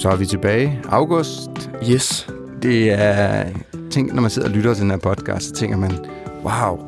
Så 0.00 0.08
er 0.08 0.16
vi 0.16 0.26
tilbage. 0.26 0.80
August. 0.88 1.70
Yes. 1.90 2.28
Det 2.62 2.92
er... 2.92 3.44
Tænk, 3.90 4.14
når 4.14 4.22
man 4.22 4.30
sidder 4.30 4.48
og 4.48 4.54
lytter 4.54 4.74
til 4.74 4.82
den 4.82 4.90
her 4.90 4.98
podcast, 4.98 5.46
så 5.46 5.52
tænker 5.52 5.76
man, 5.76 5.90
wow, 6.44 6.78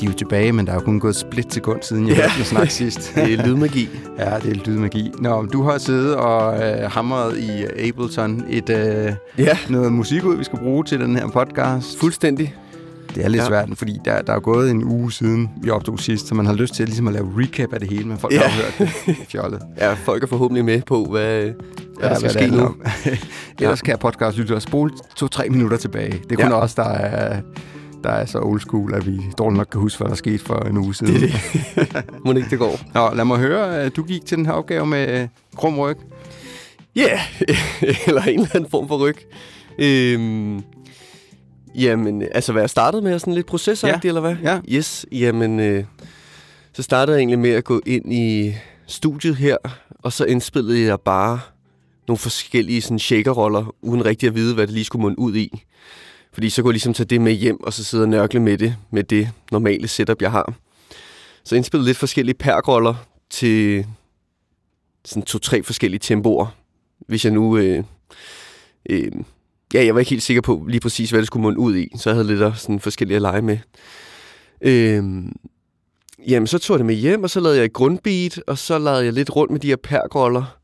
de 0.00 0.04
er 0.06 0.10
jo 0.10 0.16
tilbage, 0.16 0.52
men 0.52 0.66
der 0.66 0.72
er 0.72 0.76
jo 0.76 0.80
kun 0.82 1.00
gået 1.00 1.16
split 1.16 1.54
sekund 1.54 1.82
siden, 1.82 2.08
jeg 2.08 2.16
Ja. 2.16 2.22
hørte 2.22 2.34
dem 2.36 2.44
snakke 2.44 2.72
sidst. 2.82 3.12
Det 3.14 3.32
er 3.34 3.46
lydmagi. 3.46 3.88
ja, 4.18 4.38
det 4.42 4.50
er 4.56 4.60
lydmagi. 4.66 5.10
Nå, 5.18 5.42
du 5.46 5.62
har 5.62 5.78
siddet 5.78 6.16
og 6.16 6.54
øh, 6.62 6.90
hamret 6.90 7.38
i 7.38 7.64
Ableton 7.88 8.44
et, 8.50 8.70
øh, 8.70 9.12
Ja, 9.38 9.58
noget 9.70 9.92
musik 9.92 10.24
ud, 10.24 10.36
vi 10.36 10.44
skal 10.44 10.58
bruge 10.58 10.84
til 10.84 11.00
den 11.00 11.16
her 11.16 11.28
podcast. 11.28 11.98
fuldstændig. 11.98 12.54
Det 13.14 13.24
er 13.24 13.28
lidt 13.28 13.42
Ja. 13.42 13.48
svært, 13.48 13.68
fordi 13.74 13.98
der, 14.04 14.22
der 14.22 14.32
er 14.32 14.40
gået 14.40 14.70
en 14.70 14.84
uge 14.84 15.12
siden, 15.12 15.50
vi 15.62 15.70
optog 15.70 15.98
sidst, 16.00 16.28
så 16.28 16.34
man 16.34 16.46
har 16.46 16.54
lyst 16.54 16.74
til 16.74 16.86
ligesom 16.86 17.08
at 17.08 17.14
lave 17.14 17.28
recap 17.36 17.72
af 17.72 17.80
det 17.80 17.90
hele, 17.90 18.04
men 18.04 18.18
folk 18.18 18.34
Ja. 18.34 18.40
har 18.40 18.62
hørt 18.62 18.74
det. 19.06 19.16
Fjollet. 19.28 19.62
Ja, 19.80 19.92
folk 19.92 20.22
er 20.22 20.26
forhåbentlig 20.26 20.64
med 20.64 20.82
på, 20.86 21.04
hvad, 21.10 21.50
hvad 22.08 22.16
ja, 22.20 22.26
der 22.26 22.28
skal 22.28 22.50
det 22.50 22.58
nu. 22.58 22.74
Ellers 23.60 23.82
kan 23.82 23.98
podcast 23.98 24.36
lytte 24.38 24.54
og 24.54 24.62
spole 24.62 24.90
to-tre 25.16 25.48
minutter 25.48 25.76
tilbage. 25.76 26.12
Det 26.30 26.32
er 26.38 26.42
kun 26.42 26.52
Ja. 26.52 26.58
os, 26.60 26.74
der 26.74 26.88
er, 26.88 27.40
der 28.04 28.10
er 28.10 28.24
så 28.26 28.38
old 28.38 28.60
school, 28.60 28.94
at 28.94 29.06
vi 29.06 29.20
dårligt 29.38 29.56
nok 29.58 29.66
kan 29.72 29.80
huske, 29.80 29.98
hvad 29.98 30.08
der 30.08 30.14
skete 30.14 30.38
for 30.38 30.54
en 30.58 30.76
uge 30.78 30.94
siden. 30.94 31.14
Det 31.14 31.32
er 31.76 32.02
Må 32.24 32.32
det 32.32 32.38
ikke 32.42 32.50
det 32.50 32.58
går? 32.58 32.80
Nå, 32.94 33.14
lad 33.14 33.24
mig 33.24 33.38
høre, 33.38 33.80
at 33.80 33.96
du 33.96 34.02
gik 34.02 34.26
til 34.26 34.36
den 34.38 34.46
her 34.46 34.52
opgave 34.52 34.86
med 34.86 35.20
øh, 35.22 35.28
krum 35.56 35.78
ryg. 35.78 35.96
Ja, 36.96 37.20
yeah. 37.50 37.96
eller 38.06 38.22
en 38.22 38.40
eller 38.40 38.48
anden 38.56 38.70
form 38.70 38.88
for 38.88 38.98
ryg. 38.98 39.16
Øhm, 39.78 40.62
jamen, 41.74 42.22
altså 42.34 42.52
hvad 42.52 42.62
jeg 42.62 42.70
startede 42.70 43.02
med, 43.02 43.18
sådan 43.18 43.34
lidt 43.34 43.46
procesagtigt, 43.46 44.04
Ja. 44.04 44.08
eller 44.08 44.20
hvad? 44.20 44.36
Ja. 44.42 44.58
Yes, 44.68 45.06
jamen, 45.12 45.60
øh, 45.60 45.84
så 46.72 46.82
startede 46.82 47.16
jeg 47.16 47.20
egentlig 47.20 47.38
med 47.38 47.50
at 47.50 47.64
gå 47.64 47.80
ind 47.86 48.12
i 48.12 48.54
studiet 48.86 49.36
her, 49.36 49.56
og 50.02 50.12
så 50.12 50.24
indspillede 50.24 50.82
jeg 50.82 51.00
bare 51.00 51.40
nogle 52.08 52.18
forskellige 52.18 52.82
sådan 52.82 52.98
shaker-roller, 52.98 53.74
uden 53.82 54.04
rigtig 54.04 54.26
at 54.26 54.34
vide, 54.34 54.54
hvad 54.54 54.66
det 54.66 54.74
lige 54.74 54.84
skulle 54.84 55.02
munde 55.02 55.18
ud 55.18 55.34
i. 55.34 55.64
Fordi 56.32 56.50
så 56.50 56.62
kunne 56.62 56.70
jeg 56.70 56.74
ligesom 56.74 56.94
tage 56.94 57.06
det 57.06 57.20
med 57.20 57.32
hjem, 57.32 57.62
og 57.62 57.72
så 57.72 57.84
sidde 57.84 58.04
og 58.04 58.08
nørkle 58.08 58.40
med 58.40 58.58
det, 58.58 58.76
med 58.90 59.04
det 59.04 59.28
normale 59.52 59.88
setup, 59.88 60.22
jeg 60.22 60.30
har. 60.30 60.54
Så 61.44 61.56
indspillede 61.56 61.88
lidt 61.88 61.98
forskellige 61.98 62.34
perkroller 62.34 62.94
til 63.30 63.86
sådan 65.04 65.22
to-tre 65.22 65.62
forskellige 65.62 66.00
tempoer, 66.00 66.46
hvis 67.06 67.24
jeg 67.24 67.32
nu... 67.32 67.56
Øh, 67.56 67.84
øh, 68.90 69.12
ja, 69.74 69.84
jeg 69.84 69.94
var 69.94 70.00
ikke 70.00 70.10
helt 70.10 70.22
sikker 70.22 70.40
på 70.40 70.66
lige 70.68 70.80
præcis, 70.80 71.10
hvad 71.10 71.20
det 71.20 71.26
skulle 71.26 71.42
munde 71.42 71.58
ud 71.58 71.76
i, 71.76 71.88
så 71.96 72.10
jeg 72.10 72.14
havde 72.14 72.26
lidt 72.26 72.42
af 72.42 72.56
sådan 72.56 72.80
forskellige 72.80 73.16
at 73.16 73.22
lege 73.22 73.42
med. 73.42 73.58
Øh, 74.60 75.04
jamen, 76.28 76.46
så 76.46 76.58
tog 76.58 76.74
jeg 76.74 76.78
det 76.78 76.86
med 76.86 76.94
hjem, 76.94 77.22
og 77.22 77.30
så 77.30 77.40
lavede 77.40 77.58
jeg 77.58 77.64
et 77.64 77.72
grundbeat, 77.72 78.42
og 78.46 78.58
så 78.58 78.78
lavede 78.78 79.04
jeg 79.04 79.12
lidt 79.12 79.36
rundt 79.36 79.52
med 79.52 79.60
de 79.60 79.68
her 79.68 79.76
pergroller, 79.76 80.56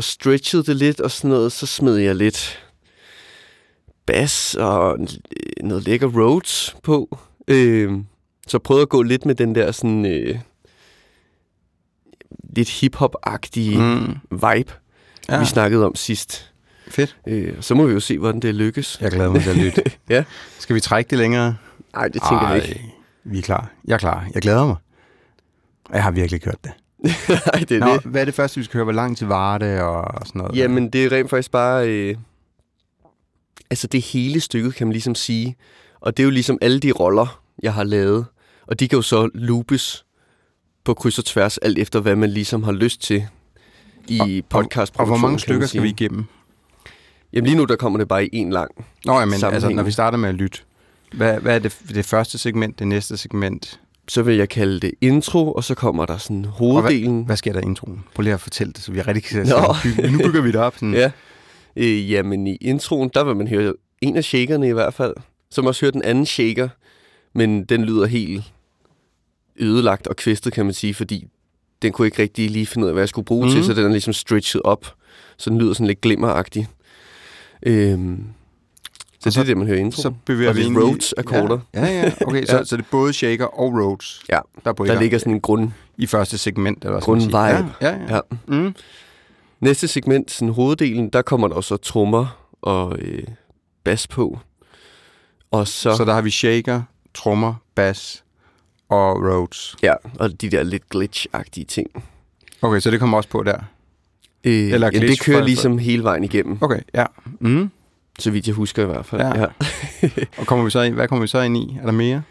og 0.00 0.04
stretchede 0.04 0.62
det 0.64 0.76
lidt 0.76 1.00
og 1.00 1.10
sådan 1.10 1.30
noget, 1.30 1.52
så 1.52 1.66
smed 1.66 1.96
jeg 1.96 2.16
lidt 2.16 2.66
bass 4.06 4.54
og 4.54 4.98
øh, 5.00 5.06
noget 5.68 5.84
lækker 5.84 6.06
Rhodes 6.08 6.76
på. 6.82 7.18
Øh, 7.48 7.92
så 8.46 8.58
prøvede 8.58 8.82
at 8.82 8.88
gå 8.88 9.02
lidt 9.02 9.26
med 9.26 9.34
den 9.34 9.54
der 9.54 9.72
sådan... 9.72 10.06
Øh, 10.06 10.38
lidt 12.56 12.70
hip-hop-agtige 12.70 13.78
Mm. 13.78 14.16
vibe, 14.30 14.72
ja. 15.28 15.38
vi 15.38 15.44
snakkede 15.44 15.86
om 15.86 15.94
sidst. 15.94 16.52
Fedt. 16.88 17.16
Øh, 17.26 17.54
så 17.62 17.74
må 17.74 17.86
vi 17.86 17.92
jo 17.92 18.00
se, 18.00 18.18
hvordan 18.18 18.40
det 18.40 18.54
lykkes. 18.54 18.98
Jeg 19.00 19.10
glæder 19.10 19.30
mig 19.30 19.42
til 19.42 19.50
at 19.50 19.56
lytte. 19.56 19.82
Ja. 20.08 20.24
Skal 20.58 20.74
vi 20.74 20.80
trække 20.80 21.10
det 21.10 21.18
længere? 21.18 21.56
Nej, 21.94 22.08
det 22.08 22.22
tænker 22.30 22.48
jeg 22.48 22.68
ikke. 22.68 22.94
Vi 23.24 23.38
er 23.38 23.42
klar. 23.42 23.70
Jeg 23.84 23.94
er 23.94 23.98
klar. 23.98 24.26
Jeg 24.34 24.42
glæder 24.42 24.66
mig. 24.66 24.76
Jeg 25.92 26.02
har 26.02 26.10
virkelig 26.10 26.40
hørt 26.44 26.64
det. 26.64 26.72
Nej, 27.28 27.64
det 27.68 27.72
er 27.72 27.78
Nå, 27.78 27.92
det. 27.92 28.02
hvad 28.02 28.20
er 28.20 28.24
det 28.24 28.34
første, 28.34 28.60
vi 28.60 28.64
skal 28.64 28.78
høre? 28.78 28.84
Hvor 28.84 28.92
lang 28.92 29.16
tid 29.16 29.26
var 29.26 29.58
det 29.58 29.80
og 29.80 30.26
sådan 30.26 30.38
noget? 30.38 30.56
Jamen, 30.56 30.90
det 30.90 31.04
er 31.04 31.12
rent 31.12 31.30
faktisk 31.30 31.50
bare... 31.50 31.88
Øh, 31.88 32.16
altså, 33.70 33.86
det 33.86 34.02
hele 34.02 34.40
stykket, 34.40 34.74
kan 34.74 34.86
man 34.86 34.92
ligesom 34.92 35.14
sige. 35.14 35.56
Og 36.00 36.16
det 36.16 36.22
er 36.22 36.24
jo 36.24 36.30
ligesom 36.30 36.58
alle 36.60 36.80
de 36.80 36.92
roller, 36.92 37.42
jeg 37.62 37.74
har 37.74 37.84
lavet. 37.84 38.26
Og 38.66 38.80
de 38.80 38.88
kan 38.88 38.96
jo 38.96 39.02
så 39.02 39.30
loopes 39.34 40.04
på 40.84 40.94
kryds 40.94 41.18
og 41.18 41.24
tværs, 41.24 41.58
alt 41.58 41.78
efter 41.78 42.00
hvad 42.00 42.16
man 42.16 42.30
ligesom 42.30 42.62
har 42.62 42.72
lyst 42.72 43.02
til 43.02 43.26
i 44.08 44.44
podcast 44.48 44.94
Og 44.96 45.06
hvor 45.06 45.16
mange 45.16 45.38
stykker 45.38 45.66
skal 45.66 45.82
vi 45.82 45.88
igennem? 45.88 46.24
Jamen 47.32 47.46
lige 47.46 47.56
nu, 47.56 47.64
der 47.64 47.76
kommer 47.76 47.98
det 47.98 48.08
bare 48.08 48.24
i 48.24 48.28
en 48.32 48.50
lang. 48.50 48.70
Nå, 49.04 49.18
ja, 49.18 49.24
men 49.24 49.44
altså, 49.44 49.68
når 49.68 49.82
vi 49.82 49.90
starter 49.90 50.18
med 50.18 50.28
at 50.28 50.34
lytte. 50.34 50.58
Hvad, 51.12 51.40
hvad 51.40 51.54
er 51.54 51.58
det, 51.58 51.78
det 51.88 52.04
første 52.04 52.38
segment, 52.38 52.78
det 52.78 52.86
næste 52.86 53.16
segment? 53.16 53.80
Så 54.10 54.22
vil 54.22 54.36
jeg 54.36 54.48
kalde 54.48 54.80
det 54.80 54.92
intro, 55.00 55.52
og 55.52 55.64
så 55.64 55.74
kommer 55.74 56.06
der 56.06 56.16
sådan 56.16 56.44
hoveddelen. 56.44 57.24
Hvad 57.24 57.36
sker 57.36 57.52
der 57.52 57.60
i 57.60 57.64
introen? 57.64 58.04
Prøv 58.14 58.22
lige 58.22 58.34
at 58.34 58.40
fortælle 58.40 58.72
det, 58.72 58.82
så 58.82 58.92
vi 58.92 59.00
rigtig 59.00 59.24
kan 59.24 59.46
Nu 60.12 60.18
bygger 60.18 60.40
vi 60.40 60.48
det 60.48 60.56
op. 60.60 60.74
Sådan. 60.74 60.94
Ja. 61.02 61.10
Øh, 61.76 62.10
jamen 62.10 62.46
i 62.46 62.56
introen, 62.56 63.10
der 63.14 63.24
vil 63.24 63.36
man 63.36 63.48
høre 63.48 63.74
en 64.00 64.16
af 64.16 64.24
shakerne 64.24 64.68
i 64.68 64.72
hvert 64.72 64.94
fald. 64.94 65.14
Man 65.56 65.66
også 65.66 65.84
høre 65.84 65.90
den 65.90 66.02
anden 66.02 66.26
shaker, 66.26 66.68
men 67.34 67.64
den 67.64 67.84
lyder 67.84 68.06
helt 68.06 68.42
ødelagt 69.56 70.06
og 70.06 70.16
kvæstet, 70.16 70.52
kan 70.52 70.64
man 70.64 70.74
sige, 70.74 70.94
fordi 70.94 71.26
den 71.82 71.92
kunne 71.92 72.06
ikke 72.06 72.22
rigtig 72.22 72.50
lige 72.50 72.66
finde 72.66 72.84
ud 72.84 72.88
af, 72.88 72.94
hvad 72.94 73.02
jeg 73.02 73.08
skulle 73.08 73.24
bruge 73.24 73.44
mm. 73.46 73.50
til, 73.50 73.58
Mhm. 73.58 73.66
så 73.66 73.74
den 73.74 73.84
er 73.84 73.88
ligesom 73.90 74.12
stretchet 74.12 74.62
op, 74.62 74.94
så 75.36 75.50
den 75.50 75.58
lyder 75.58 75.72
sådan 75.72 75.86
lidt 75.86 76.00
glimmeragtig. 76.00 76.68
Øhm, 77.62 78.24
så 79.20 79.30
det 79.30 79.36
er 79.36 79.42
det, 79.44 79.56
man 79.56 79.66
hører 79.66 79.78
i 79.78 79.80
introen. 79.80 80.02
Så 80.02 80.12
bevæger 80.24 80.50
og 80.50 80.56
vi 80.56 80.62
ind 80.62 80.78
Rhodes 80.78 81.14
akkorder. 81.18 81.58
Ja, 81.74 81.84
ja, 81.86 82.00
ja. 82.02 82.12
Okay, 82.26 82.44
så, 82.46 82.56
Ja. 82.56 82.64
så 82.64 82.76
det 82.76 82.82
er 82.82 82.86
både 82.90 83.12
shaker 83.12 83.44
og 83.46 83.72
Rhodes, 83.72 84.22
Ja, 84.28 84.38
der 84.64 84.70
er 84.70 84.74
på 84.74 84.86
der 84.86 85.00
ligger 85.00 85.18
sådan 85.18 85.32
en 85.32 85.40
grund, 85.40 85.70
i 85.96 86.06
første 86.06 86.38
segment. 86.38 86.84
Eller 86.84 87.00
sige. 87.00 87.04
grundvibe. 87.04 87.36
Ja, 87.36 87.64
ja, 87.80 87.88
ja. 88.08 88.14
Ja. 88.14 88.20
Mm. 88.46 88.74
Næste 89.60 89.88
segment, 89.88 90.30
sådan 90.30 90.54
hoveddelen, 90.54 91.08
der 91.08 91.22
kommer 91.22 91.48
der 91.48 91.54
også 91.54 91.76
trommer 91.76 92.46
og 92.62 92.98
øh, 92.98 93.22
bas 93.84 94.06
på. 94.06 94.38
Og 95.50 95.68
så, 95.68 95.96
Så 95.96 96.04
der 96.04 96.12
har 96.14 96.20
vi 96.22 96.30
shaker, 96.30 96.82
trommer, 97.14 97.54
bass 97.74 98.24
og 98.88 99.16
Rhodes. 99.22 99.76
ja, 99.82 99.94
og 100.18 100.40
de 100.40 100.50
der 100.50 100.62
lidt 100.62 100.82
glitch-agtige 100.94 101.64
ting. 101.64 102.04
Okay, 102.62 102.80
så 102.80 102.90
det 102.90 103.00
kommer 103.00 103.16
også 103.16 103.28
på 103.28 103.42
der. 103.42 103.56
Øh, 104.44 104.52
Eller 104.52 104.74
Eller 104.74 104.86
jamen, 104.86 105.00
det 105.00 105.08
glitch 105.08 105.24
kører 105.24 105.44
ligesom 105.44 105.78
hele 105.78 106.02
vejen 106.02 106.24
igennem, 106.24 106.58
Okay, 106.60 106.80
ja. 106.94 107.04
Mm. 107.40 107.70
Så 108.18 108.30
vidt 108.30 108.46
jeg 108.46 108.54
husker 108.54 108.82
i 108.82 108.86
hvert 108.86 109.06
fald. 109.06 109.20
Ja. 109.22 109.38
Ja. 109.40 109.46
Og 110.38 110.46
kommer 110.46 110.64
vi 110.64 110.70
så 110.70 110.80
ind, 110.82 110.94
hvad 110.94 111.08
kommer 111.08 111.20
vi 111.20 111.26
så 111.28 111.40
ind 111.40 111.56
i? 111.56 111.76
Er 111.80 111.84
der 111.84 111.92
mere? 111.92 112.22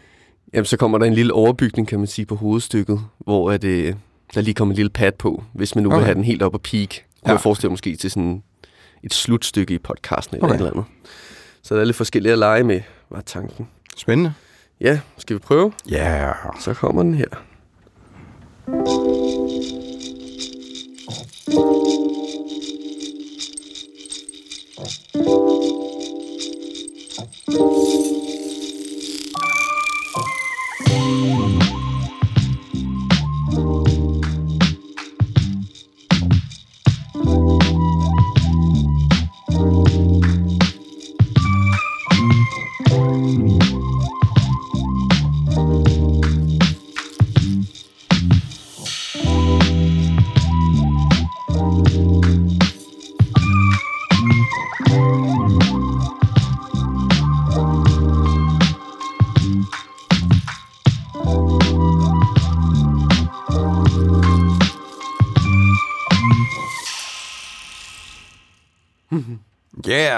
Jamen, 0.54 0.64
så 0.64 0.76
kommer 0.76 0.98
der 0.98 1.06
en 1.06 1.14
lille 1.14 1.32
overbygning, 1.32 1.88
kan 1.88 1.98
man 1.98 2.06
sige, 2.08 2.26
på 2.26 2.34
hovedstykket, 2.36 3.00
hvor 3.18 3.50
at, 3.50 3.64
øh, 3.64 3.94
der 4.34 4.40
lige 4.40 4.54
kommer 4.54 4.72
en 4.72 4.76
lille 4.76 4.90
pad 4.90 5.12
på, 5.12 5.44
hvis 5.54 5.74
man 5.74 5.84
nu 5.84 5.88
okay. 5.88 5.96
Vil 5.96 6.04
have 6.04 6.14
den 6.14 6.24
helt 6.24 6.42
op 6.42 6.54
og 6.54 6.60
peak. 6.62 6.88
Kunne 6.88 7.02
Ja. 7.26 7.30
jeg 7.32 7.40
forestille 7.40 7.68
mig 7.68 7.72
måske 7.72 7.96
til 7.96 8.10
sådan 8.10 8.42
et 9.02 9.14
slutstykke 9.14 9.74
i 9.74 9.78
podcasten 9.78 10.36
eller 10.36 10.46
Okay. 10.46 10.54
et 10.54 10.58
eller 10.58 10.70
andet. 10.70 10.84
Så 11.62 11.74
der 11.74 11.80
er 11.80 11.84
lidt 11.84 11.96
forskellige 11.96 12.32
at 12.32 12.38
lege 12.38 12.64
med, 12.64 12.80
var 13.10 13.20
tanken. 13.20 13.68
Spændende. 13.96 14.32
Ja, 14.80 15.00
skal 15.18 15.34
vi 15.36 15.38
prøve? 15.38 15.72
Ja. 15.90 16.22
Yeah. 16.22 16.34
Så 16.60 16.74
kommer 16.74 17.02
den 17.02 17.14
her. 17.14 17.26
Yeah, 25.16 25.39
Thank 27.52 27.94
you. 27.94 27.99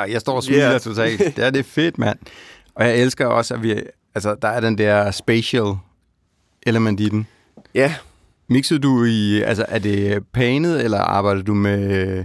Jeg 0.05 0.21
står 0.21 0.37
og 0.37 0.45
smiler 0.45 0.63
Yeah. 0.63 0.71
yeah. 0.71 0.81
totalt. 0.81 1.19
Det 1.37 1.45
er 1.45 1.51
det 1.51 1.59
er 1.59 1.65
fedt, 1.65 1.99
mand. 1.99 2.19
Og 2.75 2.85
jeg 2.87 2.99
elsker 2.99 3.27
også, 3.27 3.55
at 3.55 3.63
vi, 3.63 3.75
altså, 4.15 4.37
der 4.43 4.49
er 4.49 4.61
den 4.61 4.79
der 4.79 5.11
spatial 5.11 5.75
element 6.67 7.01
i 7.01 7.09
den. 7.09 7.27
Ja, 7.75 7.95
Mixede 8.49 8.81
du 8.81 9.05
i, 9.05 9.43
altså 9.43 9.65
er 9.69 9.79
det 9.79 10.23
panet, 10.33 10.85
eller 10.85 10.99
arbejder 10.99 11.43
du 11.43 11.55
med, 11.55 12.25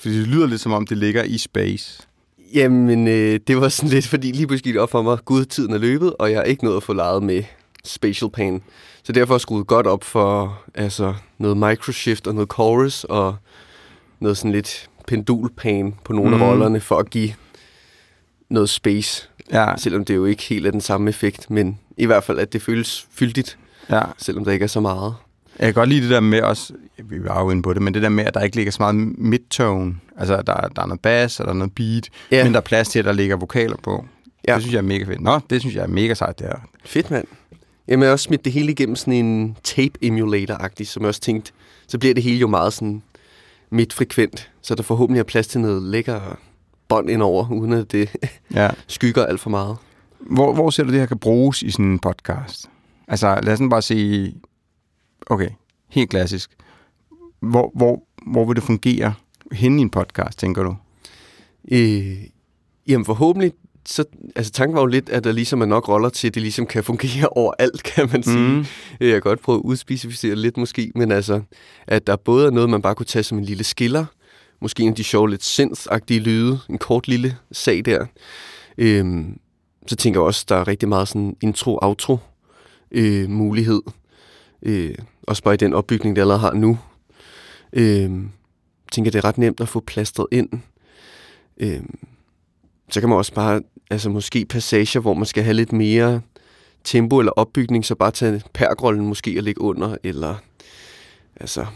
fordi 0.00 0.18
det 0.18 0.26
lyder 0.26 0.46
lidt 0.46 0.60
som 0.60 0.72
om, 0.72 0.86
det 0.86 0.98
ligger 0.98 1.22
i 1.22 1.38
space. 1.38 2.02
jamen 2.54 3.08
øh, 3.08 3.40
det 3.46 3.56
var 3.60 3.68
sådan 3.68 3.90
lidt, 3.96 4.06
fordi 4.06 4.32
lige 4.32 4.46
pludselig 4.46 4.72
gik 4.72 4.80
op 4.80 4.90
for 4.90 5.02
mig, 5.02 5.18
gud, 5.24 5.44
tiden 5.44 5.74
er 5.74 5.78
løbet, 5.78 6.12
og 6.18 6.30
jeg 6.30 6.38
har 6.38 6.44
ikke 6.44 6.64
nået 6.64 6.76
at 6.76 6.82
få 6.82 6.92
lejet 6.92 7.22
med 7.22 7.42
spatial 7.84 8.30
pan. 8.30 8.62
Så 9.02 9.12
derfor 9.12 9.34
har 9.34 9.38
skruet 9.38 9.66
godt 9.66 9.86
op 9.86 10.04
for 10.04 10.60
altså, 10.74 11.14
noget 11.38 11.56
microshift 11.56 12.26
og 12.26 12.34
noget 12.34 12.52
chorus 12.52 13.04
og 13.04 13.36
noget 14.20 14.36
sådan 14.36 14.52
lidt 14.52 14.90
pendulpan 15.06 15.94
på 16.04 16.12
nogle 16.12 16.36
mm. 16.36 16.42
af 16.42 16.46
rollerne, 16.46 16.80
for 16.80 16.98
at 16.98 17.10
give 17.10 17.30
noget 18.48 18.68
space. 18.70 19.28
Ja, 19.52 19.74
Selvom 19.76 20.04
det 20.04 20.14
jo 20.14 20.24
ikke 20.24 20.42
helt 20.42 20.66
er 20.66 20.70
den 20.70 20.80
samme 20.80 21.08
effekt, 21.08 21.50
men 21.50 21.78
i 21.96 22.06
hvert 22.06 22.24
fald, 22.24 22.38
at 22.38 22.52
det 22.52 22.62
føles 22.62 23.06
fyldigt, 23.12 23.58
ja. 23.90 24.02
selvom 24.18 24.44
der 24.44 24.52
ikke 24.52 24.62
er 24.62 24.66
så 24.66 24.80
meget. 24.80 25.14
Jeg 25.58 25.66
kan 25.66 25.74
godt 25.74 25.88
lide 25.88 26.02
det 26.02 26.10
der 26.10 26.20
med 26.20 26.42
også, 26.42 26.72
vi 27.04 27.24
var 27.24 27.42
jo 27.42 27.50
inde 27.50 27.62
på 27.62 27.74
det, 27.74 27.82
men 27.82 27.94
det 27.94 28.02
der 28.02 28.08
med, 28.08 28.24
at 28.24 28.34
der 28.34 28.40
ikke 28.40 28.56
ligger 28.56 28.72
så 28.72 28.82
meget 28.82 28.94
midtone. 29.18 29.94
Altså, 30.16 30.36
der, 30.36 30.42
der 30.42 30.82
er 30.82 30.86
noget 30.86 31.00
bass, 31.00 31.40
og 31.40 31.46
der 31.46 31.52
er 31.52 31.56
noget 31.56 31.74
beat, 31.74 32.08
Ja. 32.30 32.44
men 32.44 32.52
der 32.52 32.60
er 32.60 32.64
plads 32.64 32.88
til, 32.88 32.98
at 32.98 33.04
der 33.04 33.12
ligger 33.12 33.36
vokaler 33.36 33.76
på. 33.82 34.04
Ja. 34.48 34.54
Det 34.54 34.62
synes 34.62 34.72
jeg 34.72 34.78
er 34.78 34.82
mega 34.82 35.04
fedt. 35.04 35.20
Nå, 35.20 35.40
det 35.50 35.60
synes 35.60 35.76
jeg 35.76 35.82
er 35.82 35.86
mega 35.88 36.14
sejt, 36.14 36.38
det 36.38 36.46
her. 36.46 36.56
Fedt, 36.84 37.10
mand. 37.10 37.26
Jamen, 37.88 38.02
jeg 38.02 38.08
har 38.08 38.12
også 38.12 38.22
smidt 38.22 38.44
det 38.44 38.52
hele 38.52 38.72
igennem 38.72 38.96
sådan 38.96 39.14
en 39.14 39.56
tape-emulator-agtig, 39.64 40.86
som 40.86 41.02
jeg 41.02 41.08
også 41.08 41.20
tænkte, 41.20 41.52
så 41.88 41.98
bliver 41.98 42.14
det 42.14 42.22
hele 42.22 42.38
jo 42.38 42.48
meget 42.48 42.72
sådan 42.72 43.02
midtfrekvent, 43.70 44.50
så 44.62 44.74
der 44.74 44.82
forhåbentlig 44.82 45.20
er 45.20 45.24
plads 45.24 45.46
til 45.46 45.60
noget 45.60 45.82
lækker 45.82 46.38
bånd 46.88 47.10
indover, 47.10 47.50
uden 47.50 47.72
at 47.72 47.92
det 47.92 48.16
Ja. 48.54 48.70
skygger 48.86 49.26
alt 49.26 49.40
for 49.40 49.50
meget. 49.50 49.76
Hvor, 50.20 50.54
hvor 50.54 50.70
ser 50.70 50.84
du, 50.84 50.90
det 50.90 50.98
her 51.00 51.06
kan 51.06 51.18
bruges 51.18 51.62
i 51.62 51.70
sådan 51.70 51.84
en 51.84 51.98
podcast? 51.98 52.70
Altså, 53.08 53.40
lad 53.42 53.52
os 53.52 53.60
bare 53.70 53.82
sige, 53.82 54.34
okay, 55.26 55.48
helt 55.88 56.10
klassisk. 56.10 56.50
Hvor, 57.40 57.70
hvor, 57.74 58.02
hvor 58.26 58.44
vil 58.44 58.56
det 58.56 58.64
fungere 58.64 59.14
hen 59.52 59.78
i 59.78 59.82
en 59.82 59.90
podcast, 59.90 60.38
tænker 60.38 60.62
du? 60.62 60.76
Øh, 61.70 62.16
jamen 62.88 63.04
forhåbentlig, 63.04 63.52
så, 63.88 64.04
altså 64.36 64.52
tanken 64.52 64.74
var 64.74 64.80
jo 64.80 64.86
lidt, 64.86 65.08
at 65.08 65.24
der 65.24 65.32
ligesom 65.32 65.60
er 65.60 65.66
nok 65.66 65.88
roller 65.88 66.08
til, 66.08 66.28
at 66.28 66.34
det 66.34 66.42
ligesom 66.42 66.66
kan 66.66 66.84
fungere 66.84 67.28
overalt, 67.38 67.82
kan 67.82 68.08
man 68.12 68.22
sige. 68.22 68.48
Mm. 68.48 68.64
Jeg 69.00 69.12
kan 69.12 69.20
godt 69.20 69.40
prøve 69.40 69.58
at 69.58 69.62
udspecificere 69.62 70.34
lidt 70.34 70.56
måske, 70.56 70.92
men 70.94 71.12
altså, 71.12 71.42
at 71.86 72.06
der 72.06 72.16
både 72.16 72.46
er 72.46 72.50
noget, 72.50 72.70
man 72.70 72.82
bare 72.82 72.94
kunne 72.94 73.06
tage 73.06 73.22
som 73.22 73.38
en 73.38 73.44
lille 73.44 73.64
skiller, 73.64 74.04
måske 74.60 74.82
en 74.82 74.88
af 74.88 74.94
de 74.94 75.04
sjove 75.04 75.30
lidt 75.30 75.42
synth-agtige 75.42 76.18
lyde, 76.18 76.58
en 76.70 76.78
kort 76.78 77.08
lille 77.08 77.36
sag 77.52 77.84
der. 77.84 78.06
Øhm, 78.78 79.38
så 79.86 79.96
tænker 79.96 80.20
jeg 80.20 80.26
også, 80.26 80.44
der 80.48 80.56
er 80.56 80.68
rigtig 80.68 80.88
meget 80.88 81.08
sådan 81.08 81.36
intro-outro 81.40 82.18
øh, 82.90 83.30
mulighed. 83.30 83.82
Øh, 84.62 84.94
også 85.22 85.42
bare 85.42 85.54
i 85.54 85.56
den 85.56 85.74
opbygning, 85.74 86.16
det 86.16 86.22
allerede 86.22 86.40
har 86.40 86.52
nu. 86.52 86.78
Øh, 87.72 88.10
tænker, 88.92 89.10
det 89.10 89.18
er 89.18 89.24
ret 89.24 89.38
nemt 89.38 89.60
at 89.60 89.68
få 89.68 89.80
plastret 89.80 90.26
ind. 90.32 90.48
Øh, 91.60 91.80
så 92.90 93.00
kan 93.00 93.08
man 93.08 93.18
også 93.18 93.34
bare, 93.34 93.60
altså 93.90 94.10
måske 94.10 94.44
passager, 94.44 95.00
hvor 95.00 95.14
man 95.14 95.26
skal 95.26 95.44
have 95.44 95.54
lidt 95.54 95.72
mere 95.72 96.20
tempo 96.84 97.18
eller 97.18 97.32
opbygning, 97.32 97.84
så 97.84 97.94
bare 97.94 98.10
tage 98.10 98.42
pergrollen 98.54 99.06
måske 99.06 99.34
og 99.38 99.42
ligge 99.42 99.60
under, 99.60 99.96
eller 100.02 100.34
altså, 101.40 101.66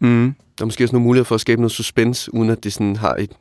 Mm. 0.00 0.34
der 0.58 0.64
er 0.64 0.66
måske 0.66 0.84
også 0.84 0.94
nogle 0.94 1.04
muligheder 1.04 1.24
for 1.24 1.34
at 1.34 1.40
skabe 1.40 1.60
noget 1.60 1.72
suspense, 1.72 2.34
uden 2.34 2.50
at 2.50 2.64
det 2.64 2.72
sådan 2.72 2.96
har 2.96 3.14
et 3.14 3.32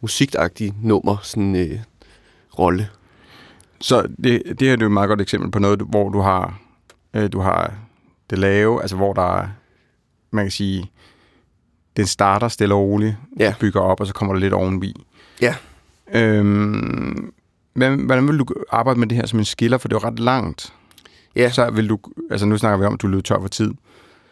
musikagtigt 0.00 0.84
nummer, 0.84 1.16
sådan 1.22 1.56
øh, 1.56 1.78
rolle. 2.58 2.88
Så 3.80 4.02
det, 4.24 4.42
det 4.46 4.62
her 4.62 4.72
er 4.72 4.76
jo 4.80 4.86
et 4.86 4.92
meget 4.92 5.08
godt 5.08 5.20
eksempel 5.20 5.50
på 5.50 5.58
noget, 5.58 5.80
hvor 5.80 6.08
du 6.08 6.20
har, 6.20 6.60
øh, 7.14 7.32
du 7.32 7.40
har 7.40 7.74
det 8.30 8.38
lave, 8.38 8.80
altså 8.82 8.96
hvor 8.96 9.12
der 9.12 9.36
er, 9.42 9.48
man 10.30 10.44
kan 10.44 10.50
sige, 10.52 10.90
den 11.96 12.06
starter 12.06 12.48
stille 12.48 12.74
og 12.74 12.80
roligt, 12.80 13.16
Ja. 13.38 13.54
bygger 13.60 13.80
op, 13.80 14.00
og 14.00 14.06
så 14.06 14.12
kommer 14.14 14.34
der 14.34 14.40
lidt 14.40 14.52
ovenvi. 14.52 14.94
Ja. 15.40 15.54
Øhm, 16.14 17.32
hvordan, 17.74 18.00
hvordan 18.00 18.28
vil 18.28 18.38
du 18.38 18.46
arbejde 18.70 19.00
med 19.00 19.06
det 19.08 19.16
her 19.16 19.26
som 19.26 19.38
en 19.38 19.44
skiller, 19.44 19.78
for 19.78 19.88
det 19.88 19.96
er 19.96 20.00
jo 20.02 20.08
ret 20.08 20.18
langt. 20.18 20.72
Ja. 21.36 21.50
Så 21.50 21.70
vil 21.70 21.88
du, 21.88 21.98
altså 22.30 22.46
nu 22.46 22.58
snakker 22.58 22.78
vi 22.78 22.84
om, 22.84 22.94
at 22.94 23.02
du 23.02 23.06
løber 23.06 23.22
tør 23.22 23.40
for 23.40 23.48
tid. 23.48 23.74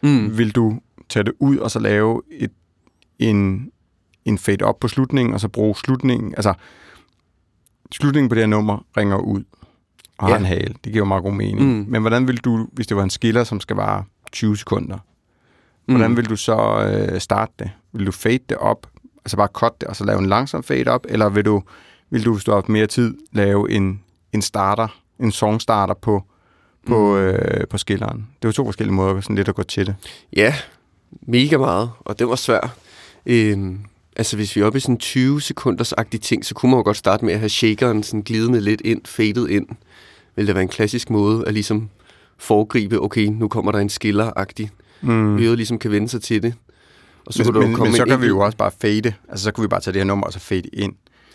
Mm. 0.03 0.39
Vil 0.39 0.51
du 0.55 0.81
tage 1.09 1.25
det 1.25 1.33
ud 1.39 1.57
og 1.57 1.71
så 1.71 1.79
lave 1.79 2.23
et, 2.31 2.51
en, 3.19 3.71
en 4.25 4.39
fade 4.39 4.65
op 4.65 4.81
på 4.81 4.89
slutningen, 4.89 5.35
og 5.35 5.41
så 5.41 5.49
bruge 5.49 5.77
slutningen, 5.77 6.35
altså 6.37 6.55
slutningen 7.93 8.29
på 8.29 8.35
det 8.35 8.43
her 8.43 8.47
nummer 8.49 8.85
ringer 8.97 9.17
ud 9.17 9.45
og 10.19 10.27
har 10.27 10.35
Ja. 10.35 10.39
en 10.39 10.45
hale. 10.45 10.75
Det 10.85 10.93
giver 10.93 10.97
jo 10.99 11.05
meget 11.05 11.23
god 11.23 11.33
mening. 11.33 11.61
Mm. 11.79 11.85
Men 11.89 12.01
hvordan 12.01 12.29
vil 12.29 12.37
du, 12.37 12.69
hvis 12.73 12.87
det 12.87 12.97
var 12.97 13.03
en 13.03 13.11
skiller, 13.11 13.45
som 13.45 13.61
skal 13.61 13.77
vare 13.77 14.05
20 14.33 14.57
sekunder, 14.57 14.99
hvordan 15.87 16.11
Mm. 16.11 16.17
vil 16.17 16.29
du 16.31 16.37
så 16.37 16.57
øh, 17.13 17.21
starte 17.21 17.53
det? 17.59 17.71
Vil 17.93 18.07
du 18.07 18.13
fade 18.13 18.39
det 18.49 18.57
op, 18.57 18.87
altså 19.29 19.37
bare 19.37 19.49
cut 19.53 19.81
det, 19.81 19.89
og 19.89 19.97
så 19.97 20.05
lave 20.05 20.19
en 20.19 20.27
langsom 20.27 20.63
fade 20.63 20.89
op, 20.89 21.07
eller 21.09 21.29
vil 21.29 21.45
du, 21.45 21.63
vil 22.11 22.25
du, 22.25 22.33
hvis 22.33 22.45
du 22.45 22.51
har 22.51 22.57
haft 22.57 22.69
mere 22.69 22.87
tid, 22.87 23.15
lave 23.33 23.71
en, 23.71 24.01
en 24.33 24.43
starter, 24.43 24.89
en 25.21 25.33
song 25.33 25.61
starter 25.63 25.95
på, 25.95 26.23
på, 26.87 27.15
Mm. 27.15 27.17
øh, 27.21 27.67
på 27.71 27.79
skilleren? 27.79 28.27
Det 28.43 28.49
jo 28.49 28.53
to 28.53 28.65
forskellige 28.65 28.95
måder 28.95 29.21
sådan 29.21 29.37
lidt 29.37 29.49
at 29.49 29.55
gå 29.55 29.63
til 29.63 29.87
det. 29.87 29.95
Ja, 30.37 30.55
mega 31.23 31.57
meget, 31.57 31.91
og 32.01 32.19
det 32.19 32.29
var 32.29 32.35
svært. 32.37 32.71
Øhm, 33.27 33.79
altså 34.17 34.37
hvis 34.37 34.57
vi 34.57 34.61
er 34.61 34.65
oppe 34.67 34.77
i 34.77 34.81
sådan 34.81 34.99
20 34.99 35.41
sekunders 35.43 35.93
agtige 35.93 36.21
ting, 36.21 36.45
så 36.45 36.55
kunne 36.55 36.71
man 36.71 36.79
jo 36.79 36.83
godt 36.85 36.97
starte 36.97 37.25
med 37.25 37.33
at 37.35 37.39
have 37.39 37.49
shakeren 37.49 38.03
sådan 38.03 38.23
glidende 38.23 38.61
lidt 38.61 38.81
ind, 38.85 39.01
fadet 39.05 39.51
ind. 39.51 39.67
Vil 40.37 40.47
det 40.47 40.55
være 40.55 40.63
en 40.63 40.69
klassisk 40.69 41.11
måde 41.11 41.47
at 41.47 41.55
ligesom 41.55 41.89
foregribe, 42.39 43.03
okay, 43.03 43.25
nu 43.25 43.49
kommer 43.49 43.73
der 43.73 43.79
en 43.79 43.89
skiller-agtig. 43.89 44.71
Mm. 45.01 45.39
Øret 45.39 45.57
ligesom 45.57 45.79
kan 45.79 45.91
vende 45.91 46.09
sig 46.09 46.23
til 46.23 46.43
det. 46.43 46.55
Og 47.29 47.35
så 47.35 47.43
men, 47.43 47.53
kunne 47.53 47.61
der 47.61 47.67
men, 47.69 47.77
komme 47.77 47.91
men 47.91 47.97
så 47.97 48.05
kan 48.05 48.21
vi 48.21 48.27
jo 48.27 48.39
også 48.39 48.59
bare 48.59 48.71
fade. 48.81 49.13
Altså, 49.29 49.45
så 49.45 49.53
kan 49.53 49.63
vi 49.63 49.69
bare 49.69 49.81
tage 49.81 49.93
det 49.93 50.01
her 50.01 50.07
nummer 50.07 50.27
og 50.27 50.33
så 50.33 50.39
fade 50.39 50.69
ind. 50.73 50.93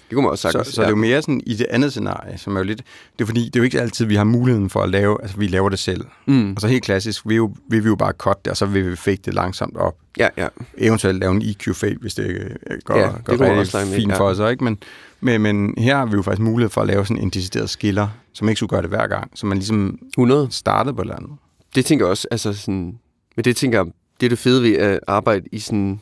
Det 0.09 0.15
kunne 0.15 0.23
man 0.23 0.31
også 0.31 0.41
Så, 0.41 0.51
sagtens. 0.51 0.75
så 0.75 0.81
det 0.81 0.85
er 0.85 0.89
jo 0.89 0.95
mere 0.95 1.21
sådan 1.21 1.41
i 1.45 1.53
det 1.55 1.67
andet 1.69 1.91
scenarie, 1.91 2.37
som 2.37 2.55
er 2.55 2.59
jo 2.59 2.63
lidt... 2.63 2.81
Det 3.19 3.21
er 3.21 3.25
fordi, 3.25 3.45
det 3.45 3.55
er 3.55 3.59
jo 3.59 3.63
ikke 3.63 3.81
altid, 3.81 4.05
vi 4.05 4.15
har 4.15 4.23
muligheden 4.23 4.69
for 4.69 4.79
at 4.79 4.89
lave... 4.89 5.17
Altså, 5.21 5.37
vi 5.37 5.47
laver 5.47 5.69
det 5.69 5.79
selv. 5.79 6.05
Mm. 6.25 6.53
Og 6.53 6.61
så 6.61 6.67
helt 6.67 6.83
klassisk, 6.83 7.21
vi, 7.29 7.35
jo, 7.35 7.53
vil 7.69 7.83
vi 7.83 7.87
jo 7.89 7.95
bare 7.95 8.11
cut 8.11 8.45
det, 8.45 8.51
og 8.51 8.57
så 8.57 8.65
vil 8.65 8.91
vi 8.91 8.95
fade 8.95 9.17
det 9.25 9.33
langsomt 9.33 9.77
op. 9.77 9.95
Ja, 10.17 10.27
ja. 10.37 10.47
Eventuelt 10.77 11.19
lave 11.19 11.31
en 11.31 11.41
EQ-fade, 11.41 11.95
hvis 12.01 12.15
det 12.15 12.25
øh, 12.25 12.77
går, 12.83 12.97
Ja, 12.97 13.01
ja, 13.01 13.07
det 13.07 13.25
går 13.25 13.37
kunne 13.37 13.59
rigtig 13.59 13.79
fint 13.95 14.11
ja. 14.11 14.17
for 14.17 14.25
os. 14.25 14.37
så, 14.37 14.47
Ikke? 14.47 14.63
Men, 14.63 14.77
men, 15.21 15.41
men 15.41 15.73
her 15.77 15.97
har 15.97 16.05
vi 16.05 16.13
jo 16.15 16.21
faktisk 16.21 16.41
mulighed 16.41 16.69
for 16.69 16.81
at 16.81 16.87
lave 16.87 17.05
sådan 17.05 17.21
en 17.23 17.29
decideret 17.29 17.69
skiller, 17.69 18.07
som 18.33 18.49
ikke 18.49 18.57
skulle 18.57 18.69
gøre 18.69 18.81
det 18.81 18.89
hver 18.89 19.07
gang. 19.07 19.31
Så 19.35 19.45
man 19.45 19.57
ligesom 19.57 19.99
100. 20.13 20.47
startede 20.51 20.95
på 20.95 21.01
et 21.01 21.05
eller 21.05 21.15
andet. 21.15 21.31
Det 21.75 21.85
tænker 21.85 22.05
jeg 22.05 22.11
også, 22.11 22.27
altså 22.31 22.53
sådan... 22.53 22.97
Men 23.35 23.45
det 23.45 23.55
tænker 23.55 23.83
jeg, 23.83 23.87
det 24.23 24.27
er 24.27 24.29
det 24.29 24.39
fede 24.39 24.63
ved 24.63 24.73
at 24.77 24.99
arbejde 25.07 25.45
i 25.51 25.59
sådan 25.59 25.99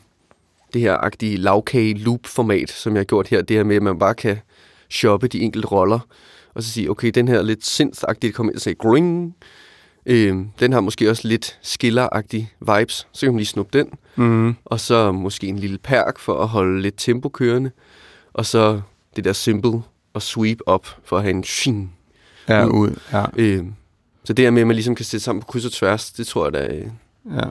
det 0.72 0.80
her 0.80 0.96
agtige 0.96 1.36
lavkage 1.36 1.94
loop-format, 1.94 2.70
som 2.70 2.92
jeg 2.92 3.00
har 3.00 3.04
gjort 3.04 3.28
her. 3.28 3.42
Det 3.42 3.56
her 3.56 3.64
med, 3.64 3.76
at 3.76 3.82
man 3.82 3.98
bare 3.98 4.14
kan 4.14 4.38
shoppe 4.90 5.28
de 5.28 5.40
enkelte 5.40 5.68
roller, 5.68 5.98
og 6.54 6.62
så 6.62 6.70
sige, 6.70 6.90
okay, 6.90 7.10
den 7.10 7.28
her 7.28 7.42
lidt 7.42 7.64
synth-agtige, 7.64 8.32
kommer 8.32 8.50
ind 8.50 8.56
og 8.56 8.60
sige, 8.60 8.74
gring. 8.74 9.36
Øhm, 10.06 10.48
den 10.60 10.72
har 10.72 10.80
måske 10.80 11.10
også 11.10 11.28
lidt 11.28 11.58
skiller-agtige 11.62 12.52
vibes, 12.60 13.06
så 13.12 13.20
kan 13.26 13.32
man 13.32 13.36
lige 13.36 13.46
snuppe 13.46 13.78
den. 13.78 13.88
Mm. 14.16 14.54
Og 14.64 14.80
så 14.80 15.12
måske 15.12 15.46
en 15.46 15.58
lille 15.58 15.78
perk 15.78 16.18
for 16.18 16.38
at 16.42 16.48
holde 16.48 16.82
lidt 16.82 16.94
tempo 16.98 17.28
kørende. 17.28 17.70
Og 18.32 18.46
så 18.46 18.80
det 19.16 19.24
der 19.24 19.32
simple 19.32 19.82
og 20.14 20.22
sweep 20.22 20.58
op 20.66 20.86
for 21.04 21.16
at 21.16 21.22
have 21.22 21.34
en 21.34 21.44
shing. 21.44 21.94
Ja, 22.48 22.66
Ud. 22.66 23.00
Ja, 23.12 23.24
Øhm, 23.36 23.74
så 24.24 24.32
det 24.32 24.44
her 24.44 24.50
med, 24.50 24.60
at 24.60 24.66
man 24.66 24.76
ligesom 24.76 24.94
kan 24.94 25.04
sætte 25.04 25.24
sammen 25.24 25.40
på 25.40 25.46
kryds 25.46 25.64
og 25.64 25.72
tværs, 25.72 26.12
det 26.12 26.26
tror 26.26 26.44
jeg, 26.46 26.52
der 26.52 26.58
er... 26.58 26.84
ja. 27.36 27.50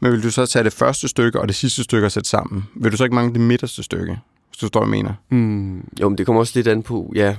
Men 0.00 0.12
vil 0.12 0.22
du 0.22 0.30
så 0.30 0.46
tage 0.46 0.64
det 0.64 0.72
første 0.72 1.08
stykke 1.08 1.40
og 1.40 1.48
det 1.48 1.56
sidste 1.56 1.82
stykke 1.82 2.06
og 2.06 2.12
sætte 2.12 2.28
sammen? 2.30 2.64
Vil 2.74 2.92
du 2.92 2.96
så 2.96 3.04
ikke 3.04 3.14
mangle 3.14 3.32
det 3.32 3.40
midterste 3.40 3.82
stykke? 3.82 4.18
Hvis 4.48 4.58
du 4.58 4.66
står 4.66 4.80
og 4.80 4.88
mener. 4.88 5.12
Hmm, 5.28 5.84
jo, 6.00 6.08
men 6.08 6.18
det 6.18 6.26
kommer 6.26 6.40
også 6.40 6.52
lidt 6.54 6.68
an 6.68 6.82
på, 6.82 7.12
ja, 7.14 7.36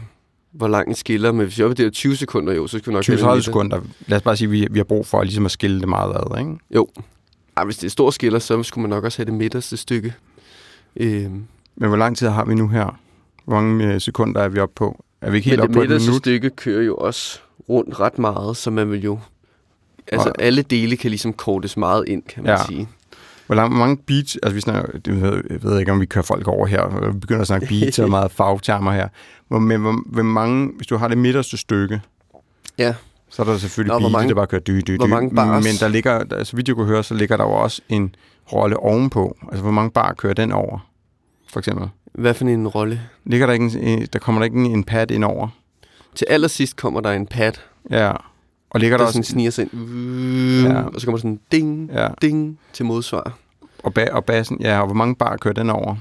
hvor 0.52 0.68
lang 0.68 0.90
en 0.90 0.96
skiller. 0.96 1.32
Men 1.32 1.46
hvis 1.46 1.60
jeg 1.60 1.66
er 1.66 1.74
det 1.74 1.86
er 1.86 1.90
20 1.90 2.16
sekunder, 2.16 2.54
jo, 2.54 2.68
så 2.68 2.78
skal 2.78 2.92
vi 2.92 2.94
nok... 2.96 3.06
have 3.08 3.18
den 3.18 3.26
20-30 3.30 3.34
lidt- 3.34 3.46
sekunder. 3.46 3.82
Lad 4.08 4.18
os 4.18 4.24
bare 4.24 4.38
sige, 4.38 4.46
at 4.48 4.52
vi, 4.52 4.68
vi 4.72 4.80
har 4.80 4.84
brug 4.84 5.06
for 5.08 5.24
ligesom 5.24 5.46
at 5.46 5.52
skille 5.52 5.80
det 5.80 5.90
meget 5.90 6.14
ad, 6.16 6.40
ikke? 6.40 6.58
Jo. 6.76 6.88
Ej, 7.58 7.64
hvis 7.66 7.78
det 7.78 7.86
er 7.88 7.90
stor 7.92 8.12
skiller, 8.12 8.40
så 8.40 8.64
skulle 8.64 8.82
man 8.82 8.90
nok 8.90 9.04
også 9.04 9.18
have 9.18 9.26
det 9.26 9.34
midterste 9.34 9.78
stykke. 9.78 10.14
Øhm, 10.96 11.44
Men 11.76 11.88
hvor 11.90 11.98
lang 11.98 12.18
tid 12.18 12.28
har 12.28 12.46
vi 12.46 12.56
nu 12.56 12.68
her? 12.68 13.00
Hvor 13.46 13.62
mange 13.62 13.94
øh, 13.94 14.02
sekunder 14.02 14.42
er 14.42 14.50
vi 14.50 14.60
oppe 14.60 14.76
på? 14.76 15.04
Er 15.22 15.32
vi 15.32 15.38
ikke 15.38 15.50
helt 15.50 15.58
det 15.58 15.64
oppe 15.64 15.74
på 15.74 15.82
et 15.82 15.90
midterste 15.90 16.10
minut? 16.10 16.22
stykke 16.22 16.50
kører 16.50 16.84
jo 16.84 16.96
også 16.98 17.40
rundt 17.70 18.00
ret 18.00 18.20
meget, 18.20 18.58
så 18.58 18.72
man 18.72 18.92
vil 18.92 19.04
jo... 19.04 19.20
Altså, 20.08 20.30
Og- 20.30 20.36
alle 20.40 20.62
dele 20.62 20.98
kan 20.98 21.10
ligesom 21.10 21.34
kortes 21.34 21.78
meget 21.78 22.04
ind, 22.08 22.24
kan 22.24 22.44
man 22.44 22.52
Ja. 22.52 22.66
sige. 22.66 22.88
Hvor, 23.48 23.56
lang, 23.56 23.74
mange 23.74 23.98
beats, 23.98 24.38
altså 24.44 24.54
vi 24.54 24.62
snakker, 24.62 25.00
det 25.00 25.22
ved, 25.22 25.44
jeg 25.50 25.64
ved 25.64 25.80
ikke, 25.80 25.92
om 25.92 26.00
vi 26.02 26.06
kører 26.06 26.24
folk 26.26 26.48
over 26.48 26.66
her, 26.68 26.80
og 26.82 27.14
vi 27.14 27.20
begynder 27.20 27.42
at 27.42 27.48
snakke 27.48 27.68
beats 27.68 28.00
og 28.00 28.10
meget 28.20 28.32
fagtermer 28.32 28.92
her. 28.92 29.08
Hvor, 29.48 29.60
men 29.60 29.82
hvor, 29.82 30.04
hvor 30.06 30.24
mange, 30.24 30.72
hvis 30.78 30.88
du 30.88 30.98
har 30.98 31.08
det 31.08 31.18
midterste 31.18 31.58
stykke, 31.58 32.02
Ja. 32.78 32.94
så 33.30 33.42
er 33.42 33.46
der 33.46 33.58
selvfølgelig 33.58 33.94
Nå, 33.94 34.00
hvor 34.00 34.08
beat, 34.10 34.12
mange- 34.12 34.30
der 34.30 34.36
bare 34.36 34.48
kører 34.48 34.62
dy, 34.62 34.72
dy, 34.72 34.92
dy. 34.92 35.02
Men 35.08 35.36
der 35.80 35.88
ligger, 35.88 36.24
der, 36.24 36.44
så 36.44 36.56
vidt 36.56 36.68
jeg 36.68 36.76
kunne 36.76 36.88
høre, 36.88 37.04
så 37.04 37.14
ligger 37.14 37.38
der 37.38 37.44
jo 37.44 37.52
også 37.52 37.82
en 37.90 38.16
rolle 38.54 38.78
ovenpå. 38.78 39.38
Altså, 39.48 39.62
hvor 39.62 39.72
mange 39.72 39.92
bar 39.92 40.14
kører 40.14 40.34
den 40.34 40.52
over, 40.52 40.88
for 41.54 41.60
eksempel? 41.60 41.88
Hvad 42.14 42.34
for 42.34 42.46
en 42.46 42.68
rolle? 42.68 43.02
Ligger 43.26 43.46
der 43.48 43.54
ikke 43.54 43.80
en, 43.80 44.08
der 44.14 44.20
kommer 44.20 44.42
der 44.42 44.44
ikke 44.46 44.58
en, 44.58 44.66
en 44.66 44.84
pad 44.84 45.12
ind 45.12 45.24
over? 45.24 45.48
Til 46.16 46.28
allersidst 46.30 46.76
kommer 46.76 47.02
der 47.02 47.12
en 47.12 47.28
pad, 47.28 47.52
Ja. 47.92 48.12
Og 48.74 48.80
ligger 48.80 48.98
der, 48.98 49.04
der, 49.06 49.12
sådan 49.12 49.24
sniger 49.24 49.52
sig 49.52 49.68
ind. 49.74 50.68
Ja. 50.68 50.82
Og 50.82 51.02
så 51.02 51.08
kommer 51.08 51.18
sådan 51.18 51.40
ding, 51.52 51.90
Ja. 51.94 52.08
ding 52.22 52.60
til 52.74 52.86
modsvar. 52.86 53.38
Og, 53.84 53.94
ba- 54.00 54.12
og 54.12 54.26
bassen, 54.26 54.58
ja, 54.62 54.80
og 54.80 54.86
hvor 54.86 54.96
mange 54.96 55.16
bar 55.16 55.38
kører 55.38 55.54
den 55.54 55.70
over? 55.70 55.96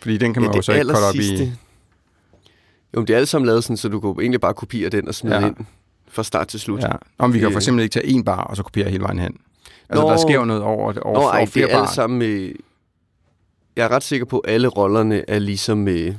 Fordi 0.00 0.16
den 0.18 0.32
kan 0.32 0.42
man 0.42 0.50
ja, 0.50 0.56
jo 0.56 0.62
så 0.62 0.72
ikke 0.72 0.84
kolde 0.84 1.08
op 1.08 1.14
i... 1.14 1.42
Jo, 2.94 3.00
men 3.00 3.06
det 3.06 3.12
er 3.12 3.16
alle 3.16 3.26
sammen 3.26 3.46
lavet 3.46 3.64
sådan, 3.64 3.76
så 3.76 3.88
du 3.88 4.00
kan 4.00 4.10
egentlig 4.10 4.40
bare 4.40 4.54
kopiere 4.54 4.88
den 4.90 5.08
og 5.08 5.14
smide 5.14 5.36
Ja. 5.38 5.46
ind 5.46 5.56
fra 6.08 6.22
start 6.22 6.48
til 6.48 6.60
slut. 6.60 6.82
Ja. 6.82 6.88
Om 7.18 7.34
vi 7.34 7.38
kan 7.38 7.46
for 7.46 7.50
Øh. 7.50 7.56
eksempel 7.56 7.82
ikke 7.82 7.92
tage 7.92 8.06
en 8.06 8.24
bar, 8.24 8.42
og 8.44 8.56
så 8.56 8.62
kopiere 8.62 8.90
hele 8.90 9.02
vejen 9.02 9.18
hen. 9.18 9.36
Altså, 9.88 10.04
Nå. 10.04 10.10
der 10.10 10.16
sker 10.16 10.34
jo 10.34 10.44
noget 10.44 10.62
over, 10.62 10.76
over, 10.84 10.92
Nå, 10.94 11.00
over 11.20 11.30
ej, 11.30 11.40
det 11.40 11.48
flere 11.48 11.68
er 11.70 11.74
alle 11.76 11.86
bar. 11.86 11.92
sammen 11.92 12.18
med... 12.18 12.52
jeg 13.76 13.84
er 13.84 13.88
ret 13.88 14.02
sikker 14.02 14.26
på, 14.26 14.38
at 14.38 14.54
alle 14.54 14.68
rollerne 14.68 15.30
er 15.30 15.38
ligesom 15.38 15.88
øh, 15.88 16.14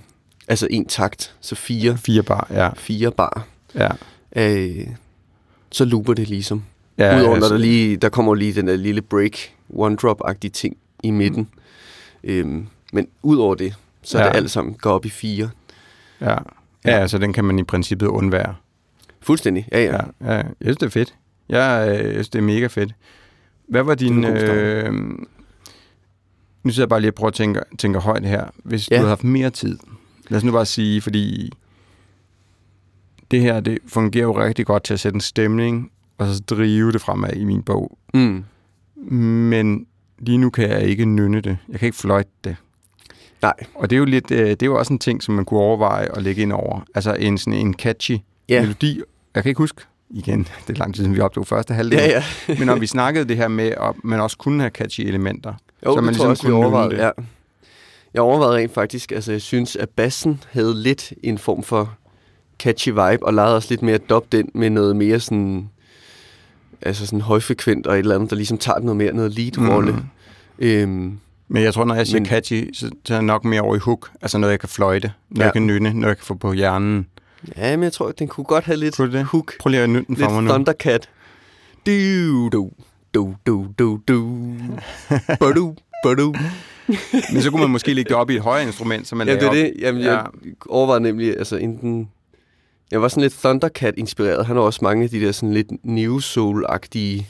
altså 0.48 0.68
en 0.70 0.86
takt, 0.86 1.36
så 1.42 1.56
fire, 1.56 1.98
Fire 1.98 2.24
bar, 2.24 2.48
ja. 2.50 2.70
fire 2.76 3.12
bar. 3.12 3.46
Ja, 3.76 3.90
Øh, 4.36 4.88
så 5.74 5.86
looper 5.86 6.14
det 6.14 6.30
ligesom. 6.30 6.64
ja 6.98 7.06
Ja, 7.16 7.20
Udover 7.22 7.36
altså, 7.36 7.54
der, 7.54 7.58
lige, 7.60 7.98
der 7.98 8.10
kommer 8.10 8.36
lige 8.36 8.54
den 8.54 8.68
der 8.68 8.76
lille 8.76 9.02
break, 9.02 9.32
one-drop-agtige 9.70 10.50
ting 10.52 10.78
i 11.04 11.12
midten. 11.12 11.50
Øhm, 12.24 12.68
men 12.94 13.08
udover 13.24 13.56
det, 13.56 13.74
så 14.04 14.18
er 14.18 14.24
Ja. 14.24 14.30
det 14.30 14.36
alt 14.36 14.52
sammen 14.52 14.74
går 14.74 14.92
op 14.92 15.06
i 15.06 15.10
fire. 15.10 15.50
Ja. 16.22 16.36
ja, 16.86 16.92
altså 16.92 17.18
den 17.18 17.34
kan 17.34 17.46
man 17.46 17.60
i 17.60 17.64
princippet 17.64 18.08
undvære. 18.08 18.56
Fuldstændig, 19.22 19.68
ja 19.72 19.84
ja. 19.84 19.92
Ja, 20.22 20.32
ja. 20.34 20.38
Jeg 20.38 20.46
synes, 20.62 20.78
det 20.78 20.86
er 20.86 20.90
fedt. 20.90 21.16
Jeg, 21.50 21.86
øh, 21.90 22.06
jeg 22.06 22.14
synes, 22.14 22.30
det 22.30 22.40
er 22.40 22.44
mega 22.44 22.68
fedt. 22.68 22.94
Hvad 23.68 23.84
var 23.84 23.96
din... 23.96 24.24
Øh, 24.24 24.94
nu 26.64 26.72
sidder 26.72 26.82
jeg 26.82 26.90
bare 26.90 27.00
lige 27.02 27.12
og 27.12 27.16
prøver 27.16 27.28
at 27.28 27.34
tænke, 27.34 27.60
tænke 27.80 28.00
højt 28.00 28.26
her. 28.26 28.46
Hvis 28.64 28.92
ja. 28.92 28.96
Ja. 28.96 29.00
du 29.00 29.02
havde 29.02 29.10
haft 29.10 29.24
mere 29.24 29.50
tid. 29.50 29.78
Lad 30.30 30.38
os 30.38 30.44
nu 30.44 30.52
bare 30.52 30.66
sige, 30.66 31.02
fordi 31.02 31.52
det 33.32 33.42
her, 33.42 33.60
det 33.60 33.78
fungerer 33.88 34.24
jo 34.24 34.40
rigtig 34.40 34.66
godt 34.66 34.84
til 34.84 34.94
at 34.94 35.00
sætte 35.00 35.16
en 35.16 35.22
stemning, 35.22 35.92
og 36.18 36.28
så 36.28 36.40
drive 36.50 36.92
det 36.92 37.02
fremad 37.02 37.34
i 37.34 37.44
min 37.44 37.64
bog. 37.64 37.98
Mm. 38.14 38.44
Men 39.16 39.86
lige 40.20 40.38
nu 40.38 40.50
kan 40.50 40.70
jeg 40.70 40.84
ikke 40.84 41.06
nynne 41.06 41.42
det. 41.42 41.58
Jeg 41.70 41.80
kan 41.80 41.86
ikke 41.86 41.98
fløjte 41.98 42.30
det. 42.44 42.56
Nej. 43.42 43.54
Og 43.76 43.90
det 43.90 43.96
er 43.96 44.00
jo 44.00 44.06
lidt, 44.06 44.32
øh, 44.32 44.50
det 44.50 44.62
er 44.64 44.66
jo 44.66 44.78
også 44.78 44.94
en 44.94 45.00
ting, 45.00 45.24
som 45.24 45.36
man 45.36 45.46
kunne 45.46 45.60
overveje 45.60 46.08
at 46.18 46.24
lægge 46.24 46.42
ind 46.42 46.54
over. 46.54 46.82
Altså 46.96 47.14
en 47.14 47.38
sådan 47.38 47.60
en 47.60 47.74
catchy 47.74 48.18
Ja. 48.50 48.62
melodi. 48.62 49.02
Jeg 49.36 49.44
kan 49.44 49.50
ikke 49.50 49.58
huske, 49.58 49.82
igen, 50.10 50.40
det 50.68 50.74
er 50.74 50.80
lang 50.80 50.96
tid 50.96 51.04
siden, 51.04 51.16
vi 51.16 51.20
optog 51.20 51.48
første 51.48 51.74
halvdel. 51.74 52.00
Ja, 52.00 52.08
ja. 52.10 52.24
Men 52.60 52.68
når 52.68 52.76
vi 52.76 52.88
snakkede 52.88 53.26
det 53.26 53.38
her 53.38 53.48
med, 53.48 53.66
at 53.68 53.94
man 54.04 54.20
også 54.20 54.38
kunne 54.38 54.60
have 54.60 54.70
catchy 54.72 55.02
elementer. 55.02 55.54
Jo, 55.86 55.92
Så 55.92 55.96
det 55.96 56.04
man 56.04 56.14
tror 56.14 56.26
ligesom 56.26 56.26
jeg 56.26 56.32
også, 56.32 56.44
vi 56.44 56.52
kunne 56.52 56.58
overvejede. 56.66 56.92
det. 56.92 56.98
Ja. 56.98 57.10
Jeg 58.14 58.22
overvejede 58.22 58.56
rent 58.56 58.74
faktisk, 58.74 59.12
altså 59.12 59.32
jeg 59.32 59.42
synes, 59.42 59.76
at 59.76 59.90
bassen 59.90 60.44
havde 60.52 60.82
lidt 60.84 61.14
en 61.24 61.38
form 61.38 61.64
for 61.64 61.94
catchy 62.64 62.90
vibe, 62.90 63.26
og 63.26 63.34
legede 63.34 63.56
også 63.56 63.68
lidt 63.72 63.82
mere 63.82 63.98
dop 63.98 64.32
den 64.32 64.50
med 64.54 64.70
noget 64.70 64.96
mere 64.96 65.20
sådan, 65.20 65.70
altså 66.82 67.06
sådan 67.06 67.22
højfrekvent 67.22 67.88
og 67.88 67.94
et 67.94 68.00
eller 68.00 68.16
andet, 68.16 68.30
der 68.30 68.36
ligesom 68.36 68.58
tager 68.58 68.80
noget 68.80 68.98
mere, 68.98 69.14
noget 69.14 69.32
lead-rolle. 69.40 69.92
Mm. 69.92 70.00
Øhm, 70.60 71.20
Men 71.48 71.64
jeg 71.64 71.74
tror, 71.74 71.86
når 71.86 71.96
jeg 71.96 72.08
siger 72.08 72.20
Men- 72.20 72.26
catchy, 72.30 72.74
så, 72.74 72.90
så 73.06 73.14
er 73.14 73.18
jeg 73.18 73.24
nok 73.24 73.46
mere 73.46 73.62
over 73.62 73.76
i 73.76 73.80
hook. 73.80 74.10
Altså 74.22 74.38
noget, 74.38 74.52
jeg 74.52 74.60
kan 74.60 74.70
fløjte, 74.70 75.12
noget 75.30 75.40
Ja. 75.40 75.44
jeg 75.46 75.54
kan 75.54 75.68
nynne, 75.68 75.94
noget 75.94 76.08
jeg 76.08 76.18
kan 76.18 76.26
få 76.26 76.34
på 76.34 76.54
hjernen. 76.54 77.08
ja, 77.58 77.78
men 77.78 77.84
jeg 77.84 77.94
tror, 77.94 78.08
at 78.08 78.20
den 78.20 78.28
kunne 78.28 78.44
godt 78.46 78.64
have 78.66 78.78
lidt 78.78 78.98
det? 78.98 79.26
hook, 79.26 79.54
Prøv 79.60 79.70
lige 79.70 79.82
at 79.82 79.90
nynne 79.90 80.06
den 80.08 80.16
for 80.18 80.22
lidt 80.24 80.34
mig 80.34 80.44
nu. 80.44 80.50
Thundercat. 80.50 81.10
Du, 81.86 82.50
du, 82.50 82.72
du, 83.14 83.36
du, 83.48 83.68
du, 83.80 84.00
du. 84.08 84.54
Badu, 85.40 85.76
badu. 86.06 86.34
Men 87.34 87.42
så 87.42 87.50
kunne 87.50 87.62
man 87.62 87.70
måske 87.70 87.94
lægge 87.94 88.10
det 88.10 88.18
op 88.18 88.30
i 88.30 88.36
et 88.36 88.42
højere 88.42 88.66
instrument, 88.68 89.08
som 89.08 89.18
man 89.18 89.28
Jamen, 89.28 89.42
det 89.42 89.48
er 89.48 89.54
det. 89.54 89.74
Jamen, 89.80 90.02
jeg 90.02 90.26
overvejede 90.70 91.04
nemlig, 91.04 91.38
altså 91.38 91.56
enten... 91.58 92.10
Jeg 92.94 93.02
var 93.02 93.08
sådan 93.08 93.22
lidt 93.22 93.34
Thundercat-inspireret. 93.34 94.46
Han 94.46 94.56
har 94.56 94.64
også 94.64 94.80
mange 94.82 95.04
af 95.04 95.10
de 95.10 95.22
der 95.22 95.32
sådan 95.32 95.54
lidt 95.54 95.68
new 95.84 96.20
soul-agtige, 96.20 97.26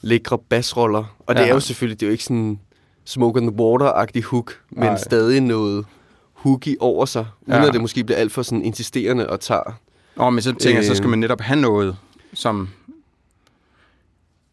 lækre 0.00 0.38
bassroller. 0.38 1.16
Og 1.26 1.34
det 1.34 1.40
Ja. 1.40 1.48
er 1.48 1.54
jo 1.54 1.60
selvfølgelig, 1.60 2.00
det 2.00 2.06
er 2.06 2.08
jo 2.08 2.12
ikke 2.12 2.24
sådan 2.24 2.60
smoke 3.04 3.40
on 3.40 3.46
the 3.46 3.56
water-agtig 3.60 4.22
hook, 4.24 4.60
men 4.70 4.84
Nej. 4.84 4.98
stadig 4.98 5.40
noget 5.40 5.86
hooky 6.32 6.76
over 6.80 7.04
sig, 7.06 7.26
uden 7.46 7.60
Ja. 7.62 7.66
at 7.66 7.72
det 7.72 7.80
måske 7.80 8.04
bliver 8.04 8.18
alt 8.18 8.32
for 8.32 8.42
sådan 8.42 8.62
insisterende 8.64 9.30
og 9.30 9.40
tager. 9.40 9.78
Nå, 10.16 10.30
men 10.30 10.42
så 10.42 10.52
tænker 10.54 10.80
jeg, 10.80 10.86
så 10.88 10.94
skal 10.94 11.04
Øh. 11.06 11.10
man 11.10 11.18
netop 11.18 11.40
have 11.40 11.60
noget, 11.60 11.96
som, 12.34 12.68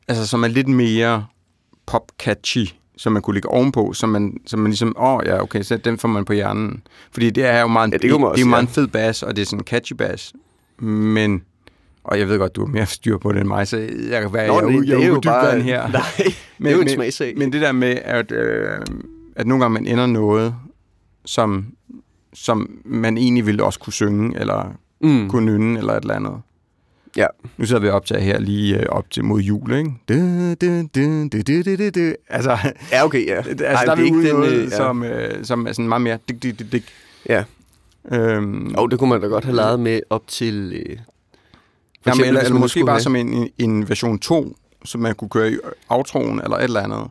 altså, 0.07 0.27
som 0.27 0.43
er 0.43 0.47
lidt 0.47 0.67
mere 0.67 1.25
pop-catchy, 1.91 2.73
som 2.97 3.13
man 3.13 3.21
kunne 3.21 3.33
lægge 3.33 3.49
ovenpå, 3.49 3.93
som 3.93 4.09
man, 4.09 4.37
som 4.45 4.59
man 4.59 4.71
ligesom, 4.71 4.93
åh 4.97 5.13
oh, 5.13 5.21
ja, 5.25 5.41
okay, 5.41 5.61
så 5.61 5.77
den 5.77 5.97
får 5.97 6.07
man 6.07 6.25
på 6.25 6.33
hjernen. 6.33 6.81
Fordi 7.11 7.29
det 7.29 7.45
er 7.45 7.61
jo 7.61 7.67
meget, 7.67 7.91
Ja, 7.91 7.97
det 7.97 8.03
man 8.11 8.19
det 8.19 8.23
er 8.25 8.27
også, 8.29 8.41
jo 8.43 8.47
meget 8.49 8.61
ja. 8.61 8.67
en 8.67 8.73
fed 8.73 8.87
bass, 8.87 9.23
og 9.23 9.35
det 9.35 9.41
er 9.41 9.45
sådan 9.45 9.59
en 9.59 9.63
catchy 9.65 9.93
bass. 9.93 10.33
Men, 10.79 11.41
og 12.03 12.19
jeg 12.19 12.27
ved 12.29 12.39
godt, 12.39 12.55
du 12.55 12.65
har 12.65 12.71
mere 12.73 12.85
styr 12.85 13.17
på 13.17 13.31
det 13.31 13.39
end 13.39 13.47
mig, 13.47 13.67
så 13.67 13.77
jeg 14.09 14.21
kan 14.21 14.33
være, 14.33 14.47
Nå, 14.47 14.53
jeg, 14.61 14.67
det- 14.67 14.81
det 14.81 14.87
jeg 14.89 14.97
er 14.97 15.01
er 15.03 15.07
jo 15.07 15.19
bare- 15.23 15.59
her. 15.61 15.87
Nej, 15.91 16.01
det 16.59 16.67
er 16.67 16.71
jo 16.75 16.81
en 16.81 16.89
smagsag. 16.89 17.33
Men 17.37 17.53
det 17.53 17.61
der 17.61 17.71
med, 17.71 17.97
at, 18.03 18.31
øh, 18.31 18.67
at 19.35 19.47
nogle 19.47 19.63
gange 19.63 19.73
man 19.73 19.87
ender 19.87 20.05
noget, 20.05 20.55
som, 21.25 21.65
som 22.33 22.69
man 22.85 23.17
egentlig 23.17 23.45
ville 23.45 23.63
også 23.63 23.79
kunne 23.79 23.93
synge, 23.93 24.39
eller 24.39 24.71
Mm. 25.01 25.29
kunne 25.29 25.45
nynne, 25.45 25.79
eller 25.79 25.93
et 25.93 26.01
eller 26.01 26.13
andet. 26.15 26.31
Ja. 27.17 27.25
Nu 27.57 27.65
sidder 27.65 27.81
vi 27.81 27.89
op 27.89 28.05
til 28.05 28.19
her 28.22 28.39
lige 28.39 28.79
øh, 28.79 28.86
op 28.89 29.10
til 29.10 29.24
mod 29.24 29.41
jul, 29.41 29.74
ikke? 29.74 29.91
Du, 30.10 30.13
du, 30.62 30.81
du. 31.95 32.13
Altså, 32.29 32.57
Ja, 32.91 33.05
okay, 33.05 33.27
ja. 33.27 33.36
altså 33.50 33.65
Ej, 33.65 33.84
der 33.86 33.91
er 33.91 33.95
det 33.95 34.03
vi 34.03 34.12
ude 34.12 34.27
den, 34.27 34.36
noget, 34.36 34.53
øh, 34.53 34.63
ja. 34.63 34.77
som, 34.77 35.03
øh, 35.03 35.45
som 35.45 35.67
er 35.67 35.72
sådan 35.72 35.88
meget 35.89 36.01
mere 36.01 36.17
dik, 36.29 36.43
dik, 36.43 36.60
dik, 36.60 36.72
dik. 36.72 36.84
Ja. 37.29 37.43
Øhm, 38.12 38.75
Og 38.77 38.91
det 38.91 39.00
kunne 39.00 39.10
man 39.10 39.22
da 39.22 39.27
godt 39.27 39.43
have 39.45 39.55
leget 39.55 39.79
med 39.79 40.00
op 40.10 40.27
til... 40.27 40.74
Øh, 40.89 40.98
for 42.03 42.10
jamen, 42.10 42.25
eller, 42.25 42.41
eller 42.41 42.60
måske 42.60 42.79
bare 42.86 42.89
have- 42.93 43.01
som 43.01 43.15
en, 43.15 43.50
en 43.57 43.89
version 43.89 44.19
2, 44.19 44.55
som 44.86 45.01
man 45.01 45.15
kunne 45.15 45.29
køre 45.29 45.51
i 45.51 45.57
outroen, 45.89 46.41
eller 46.43 46.57
et 46.57 46.63
eller 46.63 46.81
andet. 46.81 47.07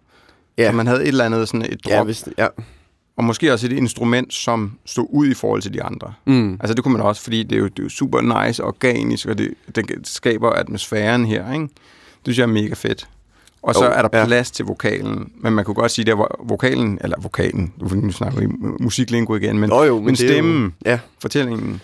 Ja. 0.58 0.70
Så 0.70 0.76
man 0.76 0.87
havde 0.87 1.02
et 1.02 1.08
eller 1.08 1.25
andet, 1.25 1.49
sådan 1.49 1.62
et 1.62 1.84
drop, 1.84 1.92
ja, 1.92 2.02
hvis, 2.02 2.25
ja. 2.38 2.46
Og 3.16 3.25
måske 3.25 3.52
også 3.52 3.66
et 3.66 3.73
instrument, 3.73 4.35
som 4.35 4.78
stod 4.85 5.06
ud 5.11 5.26
i 5.26 5.35
forhold 5.35 5.62
til 5.62 5.75
de 5.75 5.83
andre. 5.83 6.12
Mm. 6.25 6.52
Altså 6.52 6.75
det 6.75 6.85
kunne 6.85 6.92
man 6.97 7.02
også, 7.06 7.23
fordi 7.23 7.42
det 7.42 7.56
er 7.56 7.61
jo, 7.61 7.64
det 7.68 7.78
er 7.78 7.83
jo 7.83 7.88
super 7.88 8.44
nice 8.47 8.62
og 8.62 8.68
organisk, 8.68 9.26
og 9.26 9.38
det, 9.38 9.54
det 9.75 9.85
skaber 10.04 10.50
atmosfæren 10.50 11.26
her, 11.26 11.52
ikke? 11.52 11.64
Det 11.64 11.71
synes 12.25 12.38
jeg 12.38 12.42
er 12.44 12.49
mega 12.62 12.75
fedt. 12.75 13.09
Og 13.62 13.75
så 13.75 13.85
er 13.85 14.02
der 14.09 14.18
ja. 14.18 14.26
plads 14.26 14.50
til 14.50 14.64
vokalen. 14.64 15.33
Men 15.40 15.52
man 15.52 15.64
kunne 15.64 15.75
godt 15.75 15.90
sige, 15.90 16.14
hvor 16.14 16.40
vokalen, 16.49 16.99
eller 17.00 17.16
vokalen, 17.23 17.73
nu 17.92 18.12
snakker 18.12 18.40
vi 18.40 18.47
musiklingo 18.80 19.35
igen, 19.35 19.59
men, 19.59 19.68
Nå 19.71 19.83
jo, 19.85 19.94
men, 19.94 20.04
men 20.04 20.14
er 20.14 20.23
jo- 20.25 20.28
stemmen, 20.28 20.75
Ja, 20.87 20.99
fortællingen, 21.18 21.80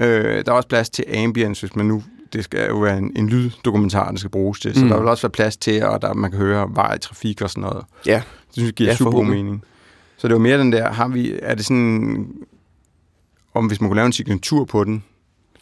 øh, 0.00 0.24
der 0.44 0.52
er 0.52 0.56
også 0.56 0.68
plads 0.68 0.90
til 0.90 1.04
ambience, 1.16 1.60
hvis 1.66 1.76
man 1.76 1.86
nu, 1.86 2.02
det 2.32 2.44
skal 2.44 2.68
jo 2.68 2.78
være 2.78 2.98
en, 2.98 3.12
en 3.16 3.28
lyddokumentar, 3.28 4.10
der 4.10 4.18
skal 4.18 4.30
bruges 4.30 4.60
til, 4.60 4.74
så 4.74 4.82
Mm. 4.84 4.88
der 4.88 4.98
vil 4.98 5.08
også 5.08 5.22
være 5.22 5.30
plads 5.32 5.56
til, 5.56 5.82
og 5.84 6.02
der 6.02 6.14
man 6.14 6.30
kan 6.30 6.40
høre 6.40 6.68
vej, 6.74 6.98
trafik 6.98 7.40
og 7.42 7.50
sådan 7.50 7.60
noget. 7.62 7.84
ja. 8.06 8.22
Det 8.46 8.52
synes 8.54 8.66
jeg 8.66 8.74
giver 8.74 8.90
Ja, 8.90 8.96
super 8.96 9.10
god 9.10 9.24
mening. 9.24 9.62
Så 10.22 10.28
det 10.28 10.34
var 10.34 10.40
mere 10.40 10.58
den 10.58 10.72
der, 10.72 10.92
har 10.92 11.08
vi, 11.08 11.38
er 11.42 11.54
det 11.54 11.64
sådan, 11.64 12.32
om 13.54 13.66
hvis 13.66 13.80
man 13.80 13.90
kunne 13.90 13.96
lave 13.96 14.06
en 14.06 14.12
signatur 14.12 14.64
på 14.64 14.84
den, 14.84 15.04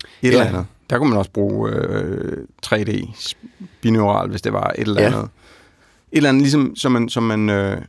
et 0.03 0.09
Ja. 0.23 0.29
eller 0.29 0.45
andet. 0.45 0.67
Der 0.91 0.99
kunne 0.99 1.09
man 1.09 1.19
også 1.19 1.31
bruge 1.31 1.71
øh, 1.71 2.47
3D 2.67 3.07
binaural, 3.81 4.31
hvis 4.31 4.43
det 4.43 4.53
var 4.53 4.73
et 4.79 4.89
eller 4.89 5.03
Ja. 5.03 5.07
andet. 5.07 5.23
Et 5.23 5.29
eller 6.17 6.29
andet, 6.29 6.43
ligesom 6.43 6.77
som 6.77 6.93
man, 6.93 7.09
som 7.09 7.23
man, 7.23 7.49
øh, 7.51 7.83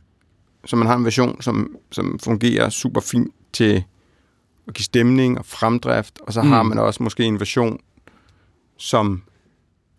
som 0.64 0.78
man 0.78 0.88
har 0.88 0.96
en 0.96 1.04
version, 1.04 1.42
som, 1.42 1.76
som 1.90 2.18
fungerer 2.18 2.68
super 2.68 3.00
fint 3.00 3.34
til 3.52 3.84
at 4.68 4.74
give 4.74 4.84
stemning 4.84 5.38
og 5.38 5.46
fremdrift, 5.46 6.18
og 6.26 6.32
så 6.32 6.42
mm. 6.42 6.48
har 6.48 6.62
man 6.62 6.78
også 6.78 7.02
måske 7.02 7.24
en 7.24 7.40
version, 7.40 7.78
som 8.76 9.22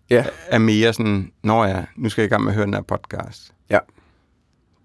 Ja. 0.10 0.25
er 0.48 0.58
mere 0.60 0.94
sådan, 0.94 1.32
nå 1.44 1.63
ja, 1.63 1.86
nu 1.96 2.10
skal 2.10 2.22
jeg 2.22 2.27
i 2.27 2.30
gang 2.30 2.44
med 2.44 2.51
at 2.51 2.56
høre 2.56 2.65
den 2.65 2.74
her 2.74 2.82
podcast. 2.82 3.53
Ja. 3.70 3.80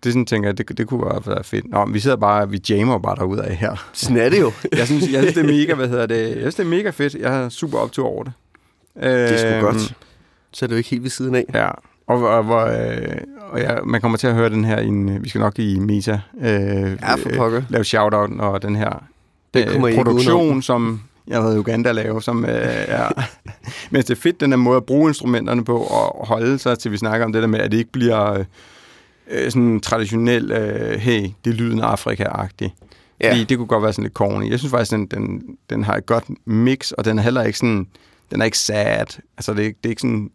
Det 0.04 0.12
sådan, 0.12 0.26
tænker 0.26 0.48
jeg, 0.48 0.58
det, 0.58 0.78
det 0.78 0.86
kunne 0.86 1.04
være- 1.06 1.22
være 1.26 1.44
fedt. 1.44 1.70
Nå, 1.70 1.84
men 1.84 1.94
vi 1.94 2.00
sidder 2.00 2.16
bare, 2.16 2.50
vi 2.50 2.60
jammer 2.70 2.98
bare 2.98 3.16
derude 3.16 3.42
af 3.44 3.56
her. 3.56 3.88
Sådan 3.92 4.16
er 4.16 4.28
det 4.28 4.40
jo. 4.40 4.52
Jeg 4.78 4.86
synes, 4.86 5.12
jeg 5.12 5.20
synes, 5.22 5.34
det 5.34 5.44
er 5.44 5.52
mega, 5.52 5.74
hvad 5.74 5.88
hedder 5.88 6.06
det? 6.06 6.28
Jeg 6.28 6.36
synes, 6.38 6.54
det 6.54 6.62
er 6.64 6.68
mega 6.68 6.90
fedt. 6.90 7.14
Jeg 7.14 7.44
er 7.44 7.48
super 7.48 7.78
optur 7.78 8.06
over 8.06 8.24
det. 8.24 8.32
Det 8.94 9.04
er 9.04 9.36
sgu 9.38 9.48
Øhm, 9.48 9.60
godt. 9.64 9.94
Så 10.52 10.64
er 10.64 10.66
det 10.66 10.74
jo 10.74 10.76
ikke 10.78 10.90
helt 10.90 11.02
ved 11.02 11.10
siden 11.10 11.34
af. 11.34 11.44
Ja, 11.54 11.68
og, 12.06 12.28
og, 12.28 12.42
hvor, 12.44 12.60
øh, 12.64 13.16
og 13.50 13.60
ja, 13.60 13.74
man 13.84 14.00
kommer 14.00 14.18
til 14.18 14.26
at 14.26 14.34
høre 14.34 14.50
den 14.50 14.64
her 14.64 14.78
i 14.78 14.86
en, 14.86 15.24
vi 15.24 15.28
skal 15.28 15.40
nok 15.40 15.58
i 15.58 15.78
Meta 15.78 16.20
øh, 16.40 16.48
Ja, 17.02 17.14
for 17.14 17.30
pokker. 17.36 17.62
lave 17.68 17.84
shout-out, 17.84 18.30
og 18.40 18.62
den 18.62 18.76
her 18.76 19.04
Den 19.54 19.88
ikke 19.88 19.96
produktion, 20.04 20.62
som 20.62 21.00
jeg 21.28 21.36
har 21.36 21.42
været 21.42 21.56
i 21.56 21.58
Uganda 21.58 21.92
lave, 21.92 22.22
som 22.22 22.44
øh, 22.44 22.50
er... 22.52 23.08
Men 23.90 24.02
det 24.02 24.10
er 24.10 24.14
fedt, 24.16 24.40
den 24.40 24.52
her 24.52 24.56
måde 24.56 24.76
at 24.76 24.84
bruge 24.84 25.10
instrumenterne 25.10 25.64
på, 25.64 25.76
og 25.78 26.26
holde 26.26 26.58
sig 26.58 26.78
til, 26.78 26.92
vi 26.92 26.96
snakker 26.96 27.26
om 27.26 27.32
det 27.32 27.42
der 27.42 27.48
med, 27.48 27.60
at 27.60 27.72
det 27.72 27.78
ikke 27.78 27.92
bliver 27.92 28.32
øh, 28.32 28.44
øh, 29.30 29.50
sådan 29.50 29.80
traditionel, 29.80 30.50
øh, 30.52 30.98
hey, 31.00 31.22
det 31.44 31.50
er 31.50 31.54
lyden 31.54 31.80
af 31.80 31.86
Afrika-agtigt. 31.86 32.72
Ja. 33.20 33.30
Fordi 33.30 33.44
det 33.44 33.56
kunne 33.58 33.66
godt 33.66 33.82
være 33.82 33.92
sådan 33.92 34.02
lidt 34.04 34.14
corny. 34.14 34.50
Jeg 34.50 34.58
synes 34.58 34.70
faktisk, 34.70 34.90
den, 34.90 35.06
den, 35.06 35.42
den 35.70 35.84
har 35.84 35.94
et 35.96 36.06
godt 36.06 36.24
mix, 36.46 36.90
og 36.90 37.04
den 37.04 37.18
er 37.18 37.22
heller 37.22 37.42
ikke 37.42 37.58
sådan... 37.58 37.86
Den 38.30 38.40
er 38.40 38.44
ikke 38.44 38.58
sad. 38.58 39.20
Altså, 39.36 39.52
det 39.54 39.60
er, 39.60 39.64
ikke- 39.66 39.78
det 39.82 39.88
er 39.88 39.90
ikke 39.90 40.00
sådan... 40.02 40.30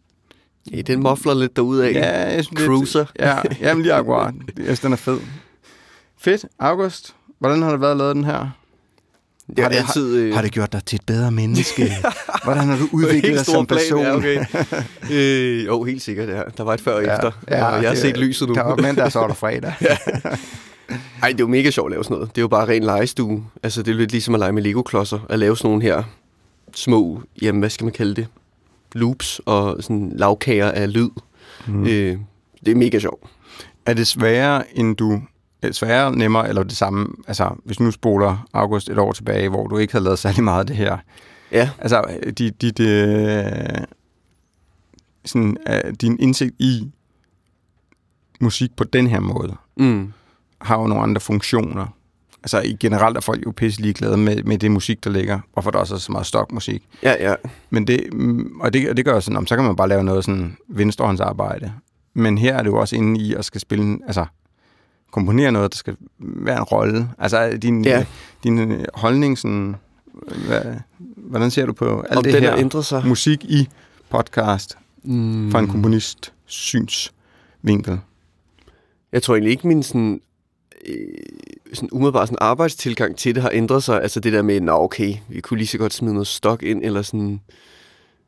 ja, 0.72 0.80
den 0.80 1.02
mofler 1.02 1.34
lidt 1.34 1.56
derudad. 1.56 1.90
Ja, 1.92 2.30
jeg 2.34 2.44
synes, 2.44 2.60
Cruiser. 2.62 3.04
Det, 3.04 3.10
ja, 3.20 3.36
jamen 3.60 3.82
lige 3.82 3.94
akkurat. 3.94 4.34
Jeg 4.56 4.64
synes, 4.64 4.80
den 4.80 4.92
er 4.92 4.96
fed. 4.96 5.18
Fedt. 6.18 6.44
August, 6.58 7.14
hvordan 7.38 7.62
har 7.62 7.70
det 7.70 7.80
været 7.80 7.90
at 7.90 7.96
lave 7.96 8.14
den 8.14 8.24
her? 8.24 8.48
Det 9.48 9.58
Har 9.58 9.68
det- 9.68 9.76
altid... 9.76 10.16
Øh, 10.16 10.34
Har 10.34 10.42
det 10.42 10.52
gjort 10.52 10.72
dig 10.72 10.84
til 10.84 10.96
et 10.96 11.06
bedre 11.06 11.30
menneske? 11.30 11.92
Hvordan 12.44 12.64
har 12.68 12.76
du 12.78 12.88
udviklet 12.92 13.36
dig 13.38 13.46
som 13.46 13.66
plan, 13.66 13.78
person? 13.80 14.00
Ja, 14.04 14.16
okay. 14.16 14.44
øh, 15.12 15.66
jo, 15.66 15.82
helt 15.84 16.02
sikkert, 16.02 16.28
ja. 16.28 16.42
Der 16.56 16.62
var 16.64 16.74
et 16.74 16.80
før 16.80 16.94
og 16.94 17.00
efter. 17.02 17.30
ja, 17.50 17.64
og 17.64 17.82
jeg 17.82 17.88
har 17.90 17.94
det- 17.94 17.98
set 17.98 18.16
lyset 18.16 18.48
nu. 18.48 18.54
Der 18.54 18.62
var 18.62 18.76
mandag, 18.76 19.12
så 19.12 19.18
var 19.18 19.26
der 19.26 19.34
fredag. 19.44 19.72
Ej, 21.22 21.28
det 21.28 21.34
er 21.40 21.44
jo 21.44 21.46
mega 21.46 21.70
sjovt 21.70 21.88
at 21.88 21.90
lave 21.92 22.04
sådan 22.04 22.14
noget. 22.14 22.28
Det 22.34 22.38
er 22.40 22.42
jo 22.42 22.48
bare 22.48 22.68
ren 22.68 22.82
legestue. 22.84 23.44
Altså, 23.62 23.82
det 23.82 23.90
er 23.92 23.96
lidt 23.96 24.10
ligesom 24.12 24.34
at 24.34 24.38
lege 24.40 24.52
med 24.52 24.62
Lego-klodser. 24.62 25.18
At 25.28 25.38
lave 25.38 25.56
sådan 25.56 25.68
nogle 25.68 25.82
her 25.82 26.02
små, 26.74 27.22
jamen, 27.42 27.60
hvad 27.60 27.70
skal 27.70 27.84
man 27.84 27.92
kalde 27.92 28.14
det? 28.14 28.26
Loops 28.92 29.40
og 29.46 29.76
sådan 29.80 30.12
lavkager 30.16 30.70
af 30.70 30.92
lyd. 30.92 31.08
Mm. 31.66 31.82
Øh, 31.86 32.18
det 32.66 32.70
er 32.72 32.74
mega 32.76 32.98
sjovt. 32.98 33.22
Er 33.86 33.94
det 33.94 34.06
sværere, 34.06 34.78
end 34.78 34.96
du 34.96 35.20
sværere, 35.72 36.16
nemmere, 36.16 36.48
eller 36.48 36.62
det 36.62 36.76
samme? 36.76 37.06
Altså, 37.28 37.50
hvis 37.64 37.80
nu 37.80 37.90
spoler 37.90 38.46
August 38.52 38.88
et 38.88 38.98
år 38.98 39.12
tilbage, 39.12 39.48
hvor 39.48 39.66
du 39.66 39.78
ikke 39.78 39.92
havde 39.92 40.04
lavet 40.04 40.18
særlig 40.18 40.44
meget 40.44 40.60
af 40.60 40.66
det 40.66 40.76
her. 40.76 40.98
Ja. 41.52 41.70
Altså, 41.78 42.04
de, 42.38 42.50
de, 42.50 42.70
de, 42.70 43.86
sådan, 45.24 45.56
uh, 45.70 45.90
din 46.00 46.16
indsigt 46.20 46.54
i 46.58 46.90
musik 48.40 48.76
på 48.76 48.84
den 48.84 49.06
her 49.06 49.20
måde, 49.20 49.56
Mm. 49.76 50.12
har 50.60 50.80
jo 50.80 50.86
nogle 50.86 51.02
andre 51.02 51.20
funktioner. 51.20 51.86
Altså, 52.42 52.60
i 52.60 52.76
generelt 52.80 53.16
er 53.16 53.20
folk 53.20 53.46
jo 53.46 53.52
pisse 53.56 53.80
ligeglade 53.82 54.16
med, 54.16 54.42
med 54.42 54.58
det 54.58 54.70
musik, 54.70 55.04
der 55.04 55.10
ligger, 55.10 55.40
hvorfor 55.52 55.70
der 55.70 55.78
også 55.78 55.94
er 55.94 55.98
så 55.98 56.12
meget 56.12 56.26
stokmusik. 56.26 56.82
Ja, 57.02 57.30
ja. 57.30 57.34
Men 57.70 57.86
det, 57.86 58.12
mm, 58.12 58.60
og 58.60 58.72
det, 58.72 58.90
og 58.90 58.96
det 58.96 59.04
gør 59.04 59.20
sådan, 59.20 59.36
om 59.36 59.46
så 59.46 59.56
kan 59.56 59.64
man 59.64 59.76
bare 59.76 59.88
lave 59.88 60.04
noget 60.04 60.24
sådan 60.24 60.56
venstrehåndsarbejde. 60.68 61.72
Men 62.14 62.38
her 62.38 62.54
er 62.54 62.62
det 62.62 62.70
jo 62.70 62.76
også 62.76 62.96
inde 62.96 63.20
i 63.20 63.34
at 63.34 63.44
skal 63.44 63.60
spille, 63.60 63.98
altså 64.06 64.26
komponere 65.14 65.52
noget, 65.52 65.72
der 65.72 65.76
skal 65.76 65.96
være 66.18 66.56
en 66.58 66.62
rolle. 66.62 67.08
Altså 67.18 67.58
din, 67.62 67.84
Ja. 67.84 68.06
din 68.44 68.86
holdning, 68.94 69.38
sådan, 69.38 69.76
hvad, 70.46 70.62
hvordan 71.16 71.50
ser 71.50 71.66
du 71.66 71.72
på 71.72 72.00
alt 72.00 72.16
Om 72.18 72.24
det 72.24 72.34
den 72.34 72.42
her 72.42 72.50
har 72.50 72.58
ændret 72.58 72.84
sig. 72.84 73.02
musik 73.06 73.44
i 73.44 73.68
podcast 74.10 74.78
Mm. 75.06 75.50
fra 75.52 75.58
en 75.58 75.68
komponist 75.68 76.32
synsvinkel? 76.46 77.98
Jeg 79.12 79.22
tror 79.22 79.34
egentlig 79.34 79.50
ikke, 79.50 79.66
min 79.68 79.82
sådan, 79.82 80.20
øh, 80.88 80.94
sådan 81.72 81.88
umiddelbart 81.92 82.28
sådan 82.28 82.38
arbejdstilgang 82.40 83.16
til 83.16 83.34
det 83.34 83.42
har 83.42 83.50
ændret 83.52 83.82
sig. 83.82 84.02
Altså 84.02 84.20
det 84.20 84.32
der 84.32 84.42
med, 84.42 84.60
nå 84.60 84.72
okay, 84.72 85.14
vi 85.28 85.40
kunne 85.40 85.58
lige 85.58 85.66
så 85.68 85.78
godt 85.78 85.94
smide 85.94 86.14
noget 86.14 86.26
stok 86.26 86.62
ind, 86.62 86.80
eller 86.84 87.02
sådan... 87.02 87.40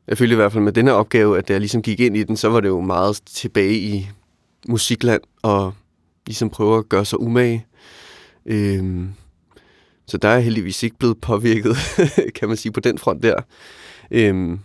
Jeg 0.07 0.17
følte 0.17 0.33
i 0.33 0.35
hvert 0.35 0.51
fald 0.51 0.63
med 0.63 0.71
den 0.71 0.85
her 0.87 0.93
opgave, 0.93 1.37
at 1.37 1.47
da 1.47 1.53
jeg 1.53 1.59
ligesom 1.59 1.81
gik 1.81 1.99
ind 1.99 2.17
i 2.17 2.23
den, 2.23 2.37
så 2.37 2.49
var 2.49 2.59
det 2.59 2.67
jo 2.67 2.81
meget 2.81 3.21
tilbage 3.25 3.73
i 3.77 4.09
musikland, 4.67 5.21
og 5.41 5.73
ligesom 6.27 6.49
prøver 6.49 6.77
at 6.77 6.89
gøre 6.89 7.05
sig 7.05 7.19
umage. 7.19 7.65
Øhm, 8.45 9.13
så 10.07 10.17
der 10.17 10.27
er 10.27 10.33
jeg 10.33 10.43
heldigvis 10.43 10.83
ikke 10.83 10.97
blevet 10.97 11.21
påvirket, 11.21 11.75
kan 12.35 12.47
man 12.47 12.57
sige, 12.57 12.71
på 12.71 12.79
den 12.79 12.97
front 12.97 13.23
der. 13.23 13.41
Øhm, 14.11 14.59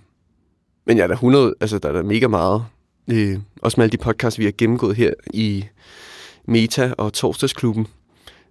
men 0.87 0.97
ja, 0.97 1.03
der 1.03 1.09
er 1.09 1.13
100, 1.13 1.55
altså 1.61 1.79
der 1.79 1.89
er 1.89 1.93
der 1.93 2.03
mega 2.03 2.29
meget. 2.29 2.65
Øh, 3.11 3.39
også 3.63 3.81
med 3.81 3.85
alle 3.85 3.93
de 3.93 4.03
podcasts, 4.03 4.39
vi 4.39 4.45
har 4.45 4.53
gennemgået 4.59 4.97
her 4.97 5.13
i 5.35 5.65
Meta 6.45 6.95
og 6.99 7.13
Torsdagsklubben, 7.13 7.87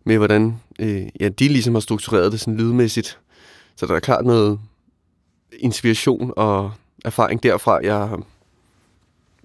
med 0.06 0.18
hvordan 0.18 0.60
øh, 0.80 1.06
ja, 1.20 1.30
de 1.30 1.48
ligesom 1.48 1.76
har 1.76 1.82
struktureret 1.82 2.32
det 2.32 2.40
sådan 2.40 2.58
lydmæssigt. 2.58 3.20
Så 3.76 3.86
der 3.86 3.96
er 3.96 4.00
klart 4.00 4.26
noget 4.26 4.60
inspiration 5.60 6.34
og 6.38 6.72
erfaring 7.06 7.44
derfra, 7.44 7.80
jeg 7.84 8.10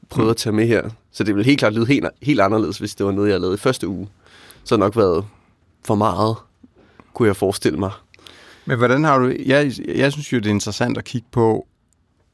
prøvet 0.09 0.31
at 0.31 0.37
tage 0.37 0.53
med 0.53 0.67
her. 0.67 0.91
Så 1.13 1.25
det 1.25 1.37
vil 1.37 1.45
helt 1.45 1.59
klart 1.59 1.75
lyde 1.75 1.87
helt, 1.87 2.07
helt 2.23 2.41
anderledes, 2.41 2.79
hvis 2.79 2.95
det 2.95 3.07
var 3.07 3.13
noget, 3.13 3.31
jeg 3.31 3.41
lavede 3.41 3.55
i 3.55 3.59
første 3.59 3.89
uge. 3.89 4.09
Så 4.65 4.75
har 4.75 4.79
nok 4.79 4.97
været 4.97 5.25
for 5.85 5.95
meget, 5.95 6.37
kunne 7.15 7.29
jeg 7.29 7.37
forestille 7.37 7.79
mig. 7.79 7.91
Men 8.67 8.79
hvordan 8.79 9.05
har 9.05 9.19
du... 9.19 9.35
Jeg, 9.47 9.73
jeg 9.95 10.13
synes 10.13 10.33
jo, 10.33 10.39
det 10.39 10.47
er 10.47 10.51
interessant 10.51 10.99
at 10.99 11.05
kigge 11.05 11.29
på, 11.31 11.67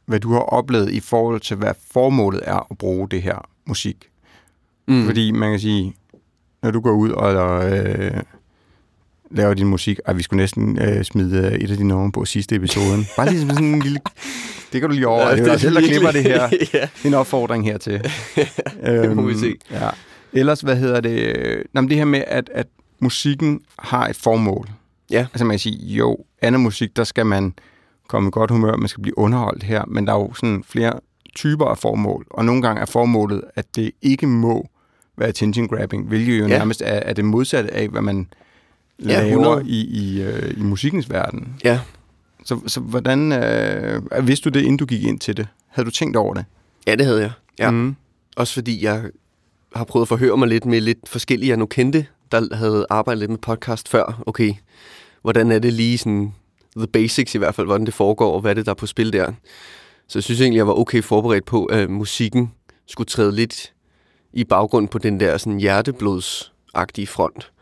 hvad 0.07 0.21
du 0.21 0.33
har 0.33 0.41
oplevet 0.41 0.91
i 0.91 1.01
forhold 1.01 1.41
til, 1.41 1.57
hvad 1.57 1.75
formålet 1.93 2.41
er 2.45 2.67
at 2.71 2.79
bruge 2.79 3.09
det 3.09 3.23
her 3.23 3.49
musik. 3.67 4.11
Mm. 4.89 5.07
Fordi 5.07 5.31
man 5.31 5.51
kan 5.51 5.61
sige, 5.61 5.95
når 6.63 6.71
du 6.71 6.81
går 6.81 6.93
ud 6.93 7.11
og 7.11 7.71
øh, 7.79 8.23
laver 9.35 9.55
din 9.55 9.67
musik, 9.67 9.99
og 10.07 10.17
vi 10.19 10.23
skulle 10.23 10.43
næsten 10.43 10.79
øh, 10.79 11.05
smide 11.05 11.59
et 11.61 11.71
af 11.71 11.77
dine 11.77 11.89
numre 11.89 12.13
på 12.13 12.25
sidste 12.25 12.57
episoden. 12.57 13.07
Bare 13.17 13.31
lige 13.31 13.41
sådan 13.41 13.65
en 13.65 13.81
lille... 13.81 14.01
Det 14.73 14.81
kan 14.81 14.91
du 14.91 14.95
lige 14.95 15.09
over. 15.09 15.29
Ja, 15.29 15.37
det 15.37 15.53
er 15.53 15.57
selv, 15.57 15.75
der 15.75 15.81
klipper 15.81 16.11
det 16.11 16.23
her. 16.23 16.49
ja. 16.75 16.89
En 17.05 17.15
opfordring 17.15 17.65
hertil. 17.65 18.11
Øhm, 18.87 19.03
det 19.09 19.17
må 19.17 19.23
vi 19.23 19.35
se. 19.35 19.55
Ja. 19.71 19.89
Ellers, 20.33 20.61
hvad 20.61 20.77
hedder 20.77 21.01
det? 21.01 21.37
øh, 21.37 21.65
Nå, 21.73 21.81
men 21.81 21.91
det 21.91 21.97
her 21.97 22.05
med, 22.05 22.25
at, 22.27 22.51
at 22.55 22.67
musikken 23.01 23.61
har 23.79 24.09
et 24.09 24.17
formål. 24.17 24.69
Ja. 25.11 25.27
Altså 25.33 25.45
man 25.45 25.55
kan 25.55 25.59
sige, 25.59 25.87
jo, 25.87 26.19
andet 26.43 26.61
musik, 26.61 26.97
der 26.97 27.05
skal 27.05 27.27
man 27.27 27.55
komme 28.09 28.29
i 28.29 28.31
godt 28.31 28.51
humør, 28.51 28.77
man 28.77 28.89
skal 28.89 29.03
blive 29.03 29.19
underholdt 29.19 29.63
her, 29.63 29.85
men 29.89 30.07
der 30.07 30.13
er 30.13 30.19
jo 30.19 30.35
sådan 30.35 30.65
flere 30.69 30.93
typer 31.37 31.67
af 31.67 31.79
formål, 31.79 32.27
og 32.31 32.45
nogle 32.45 32.63
gange 32.63 32.83
er 32.83 32.87
formålet, 32.87 33.43
at 33.55 33.77
det 33.77 33.91
ikke 34.03 34.27
må 34.27 34.69
være 35.17 35.29
attention 35.29 35.69
grabbing, 35.69 36.09
hvilket 36.09 36.39
jo 36.39 36.47
ja. 36.47 36.59
nærmest 36.59 36.83
er, 36.83 36.87
er 36.87 37.13
det 37.13 37.25
modsatte 37.25 37.75
af, 37.75 37.89
hvad 37.89 38.03
man 38.03 38.27
Ja, 39.03 39.23
laver 39.23 39.57
100. 39.57 39.65
i, 39.67 39.87
i, 39.87 40.23
øh, 40.23 40.59
i 40.59 40.63
musikkens 40.63 41.11
verden. 41.11 41.49
Ja. 41.65 41.81
Så, 42.45 42.61
så 42.67 42.81
hvordan, 42.81 43.33
øh, 43.33 44.27
vidste 44.27 44.51
du 44.51 44.59
det, 44.59 44.61
inden 44.61 44.77
du 44.77 44.87
gik 44.87 45.05
ind 45.05 45.21
til 45.21 45.37
det? 45.37 45.47
Havde 45.69 45.87
du 45.87 45.91
tænkt 45.91 46.17
over 46.17 46.35
det? 46.35 46.45
ja, 46.87 46.95
det 46.95 47.07
havde 47.07 47.21
jeg. 47.21 47.31
Ja. 47.59 47.71
Mm. 47.71 47.97
Også 48.37 48.55
fordi 48.55 48.85
jeg 48.85 49.03
har 49.75 49.85
prøvet 49.85 50.05
at 50.05 50.09
forhøre 50.09 50.37
mig 50.37 50.49
lidt 50.49 50.65
med 50.65 50.81
lidt 50.81 50.99
forskellige, 51.07 51.49
jeg 51.49 51.57
nu 51.57 51.67
kendte, 51.67 52.07
der 52.33 52.57
havde 52.57 52.87
arbejdet 52.91 53.19
lidt 53.21 53.31
med 53.31 53.39
podcast 53.39 53.89
før. 53.89 54.23
Okay, 54.27 54.55
hvordan 55.23 55.53
er 55.53 55.59
det 55.59 55.73
lige 55.73 55.99
sådan, 55.99 56.35
the 56.77 56.87
basics 56.87 57.35
i 57.35 57.39
hvert 57.39 57.55
fald, 57.55 57.67
hvordan 57.67 57.87
det 57.87 57.95
foregår, 57.95 58.35
og 58.35 58.41
hvad 58.41 58.51
er 58.51 58.55
det, 58.55 58.67
der 58.67 58.73
er 58.73 58.77
på 58.77 58.87
spil 58.87 59.13
der. 59.13 59.33
Så 60.09 60.19
jeg 60.19 60.23
synes 60.23 60.41
egentlig, 60.41 60.59
jeg 60.59 60.67
var 60.67 60.79
okay 60.79 61.03
forberedt 61.03 61.45
på, 61.45 61.65
at 61.65 61.91
musikken 61.91 62.53
skulle 62.87 63.09
træde 63.09 63.33
lidt 63.33 63.73
i 64.33 64.45
baggrunden 64.45 64.89
på 64.89 64.99
den 64.99 65.21
der 65.21 65.39
sådan 65.39 65.61
hjerteblodsagtige 65.61 67.07
front. 67.07 67.53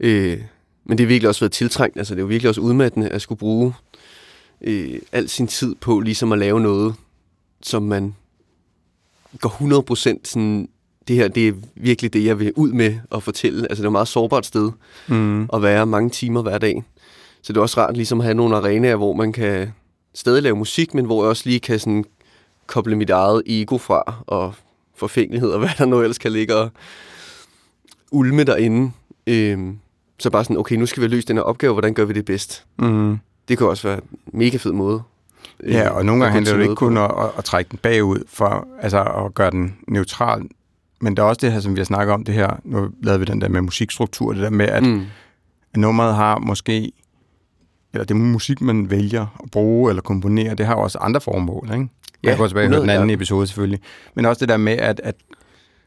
Øh, 0.00 0.40
men 0.84 0.98
det 0.98 1.04
har 1.04 1.08
virkelig 1.08 1.28
også 1.28 1.40
været 1.40 1.52
tiltrængt. 1.52 1.98
Altså, 1.98 2.14
det 2.14 2.18
er 2.20 2.22
jo 2.22 2.28
virkelig 2.28 2.48
også 2.48 2.60
udmattende 2.60 3.08
at 3.08 3.22
skulle 3.22 3.38
bruge 3.38 3.74
øh, 4.60 4.98
al 5.12 5.28
sin 5.28 5.46
tid 5.46 5.74
på 5.74 6.00
ligesom 6.00 6.32
at 6.32 6.38
lave 6.38 6.60
noget, 6.60 6.94
som 7.62 7.82
man 7.82 8.14
går 9.40 9.48
100% 10.18 10.20
sådan, 10.24 10.68
det 11.08 11.16
her, 11.16 11.28
det 11.28 11.48
er 11.48 11.52
virkelig 11.74 12.12
det, 12.12 12.24
jeg 12.24 12.38
vil 12.38 12.52
ud 12.56 12.72
med 12.72 12.98
og 13.10 13.22
fortælle. 13.22 13.62
Altså, 13.70 13.82
det 13.82 13.86
er 13.86 13.90
et 13.90 13.92
meget 13.92 14.08
sårbart 14.08 14.46
sted 14.46 14.70
Mm. 15.08 15.48
at 15.52 15.62
være 15.62 15.86
mange 15.86 16.10
timer 16.10 16.42
hver 16.42 16.58
dag. 16.58 16.84
Så 17.42 17.52
det 17.52 17.56
er 17.56 17.62
også 17.62 17.80
rart 17.80 17.96
ligesom 17.96 18.20
at 18.20 18.24
have 18.24 18.34
nogle 18.34 18.56
arenaer, 18.56 18.96
hvor 18.96 19.12
man 19.12 19.32
kan 19.32 19.72
stadig 20.14 20.42
lave 20.42 20.56
musik, 20.56 20.94
men 20.94 21.04
hvor 21.04 21.22
jeg 21.22 21.28
også 21.28 21.42
lige 21.46 21.60
kan 21.60 21.78
sådan 21.78 22.04
koble 22.66 22.96
mit 22.96 23.10
eget 23.10 23.42
ego 23.46 23.78
fra, 23.78 24.14
og 24.26 24.54
forfængelighed, 24.96 25.50
og 25.50 25.58
hvad 25.60 25.70
der 25.78 25.84
nu 25.84 26.00
ellers 26.00 26.18
kan 26.18 26.32
ligge 26.32 26.54
og 26.56 26.70
ulme 28.12 28.44
derinde. 28.44 28.92
Øhm, 29.26 29.78
så 30.24 30.30
bare 30.30 30.44
sådan, 30.44 30.56
okay, 30.56 30.76
nu 30.76 30.86
skal 30.86 31.02
vi 31.02 31.08
løst 31.08 31.28
den 31.28 31.36
her 31.36 31.42
opgave, 31.42 31.72
hvordan 31.72 31.94
gør 31.94 32.04
vi 32.04 32.12
det 32.12 32.24
bedst? 32.24 32.64
Mm. 32.78 33.18
Det 33.48 33.58
kan 33.58 33.66
også 33.66 33.88
være 33.88 33.96
en 34.32 34.38
mega 34.38 34.56
fed 34.56 34.72
måde. 34.72 35.02
Ja, 35.66 35.84
øh, 35.90 35.96
og 35.96 36.04
nogle 36.04 36.22
gange 36.24 36.32
handler 36.34 36.56
det 36.56 36.62
ikke 36.62 36.74
kun 36.74 36.96
at, 36.96 37.10
at, 37.38 37.44
trække 37.44 37.70
den 37.70 37.78
bagud, 37.78 38.18
for 38.28 38.68
altså 38.80 39.02
at 39.02 39.34
gøre 39.34 39.50
den 39.50 39.76
neutral. 39.88 40.42
Men 41.00 41.16
der 41.16 41.22
er 41.22 41.26
også 41.26 41.38
det 41.40 41.52
her, 41.52 41.60
som 41.60 41.74
vi 41.74 41.80
har 41.80 41.84
snakket 41.84 42.14
om, 42.14 42.24
det 42.24 42.34
her, 42.34 42.60
nu 42.64 42.88
lavede 43.02 43.18
vi 43.20 43.24
den 43.24 43.40
der 43.40 43.48
med 43.48 43.60
musikstruktur, 43.60 44.32
det 44.32 44.42
der 44.42 44.50
med, 44.50 44.66
at 44.68 44.82
Mm. 44.82 45.02
at 45.72 45.76
nummeret 45.80 46.14
har 46.14 46.38
måske, 46.38 46.92
eller 47.92 48.04
det 48.04 48.16
musik, 48.16 48.60
man 48.60 48.90
vælger 48.90 49.26
at 49.44 49.50
bruge 49.50 49.90
eller 49.90 50.02
komponere, 50.02 50.54
det 50.54 50.66
har 50.66 50.74
også 50.74 50.98
andre 50.98 51.20
formål, 51.20 51.64
ikke? 51.64 51.78
Man 51.78 51.88
Ja, 52.24 52.28
kan 52.28 52.38
gå 52.38 52.48
tilbage 52.48 52.64
og 52.64 52.68
den 52.68 52.74
100, 52.74 52.96
anden 52.96 53.10
ja. 53.10 53.14
episode 53.14 53.46
selvfølgelig. 53.46 53.80
Men 54.14 54.24
også 54.24 54.40
det 54.40 54.48
der 54.48 54.56
med, 54.56 54.72
at, 54.72 55.00
at 55.04 55.14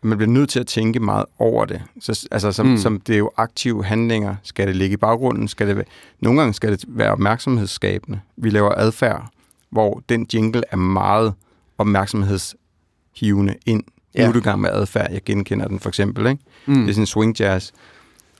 man 0.03 0.17
bliver 0.17 0.31
nødt 0.31 0.49
til 0.49 0.59
at 0.59 0.67
tænke 0.67 0.99
meget 0.99 1.25
over 1.39 1.65
det. 1.65 1.81
Så, 1.99 2.27
altså, 2.31 2.51
som, 2.51 2.65
Mm. 2.67 2.77
som 2.77 2.99
det 2.99 3.13
er 3.13 3.19
jo 3.19 3.31
aktive 3.37 3.83
handlinger. 3.85 4.35
Skal 4.43 4.67
det 4.67 4.75
ligge 4.75 4.93
i 4.93 4.97
baggrunden? 4.97 5.47
Skal 5.47 5.67
det 5.67 5.83
nogle 6.19 6.39
gange 6.39 6.53
skal 6.53 6.71
det 6.71 6.85
være 6.87 7.11
opmærksomhedsskabende. 7.11 8.19
Vi 8.37 8.49
laver 8.49 8.71
adfærd, 8.77 9.29
hvor 9.69 10.01
den 10.09 10.27
jingle 10.33 10.63
er 10.71 10.77
meget 10.77 11.33
opmærksomhedshivende 11.77 13.55
ind. 13.65 13.83
Ja. 14.15 14.21
Nu 14.23 14.27
er 14.29 14.33
du 14.33 14.39
i 14.39 14.41
gang 14.41 14.61
med 14.61 14.69
adfærd. 14.69 15.11
Jeg 15.11 15.21
genkender 15.25 15.67
den 15.67 15.79
for 15.79 15.89
eksempel. 15.89 16.27
Ikke? 16.27 16.43
Mm. 16.65 16.73
Det 16.75 16.89
er 16.89 16.93
sådan 16.93 17.05
swing 17.05 17.39
jazz. 17.39 17.71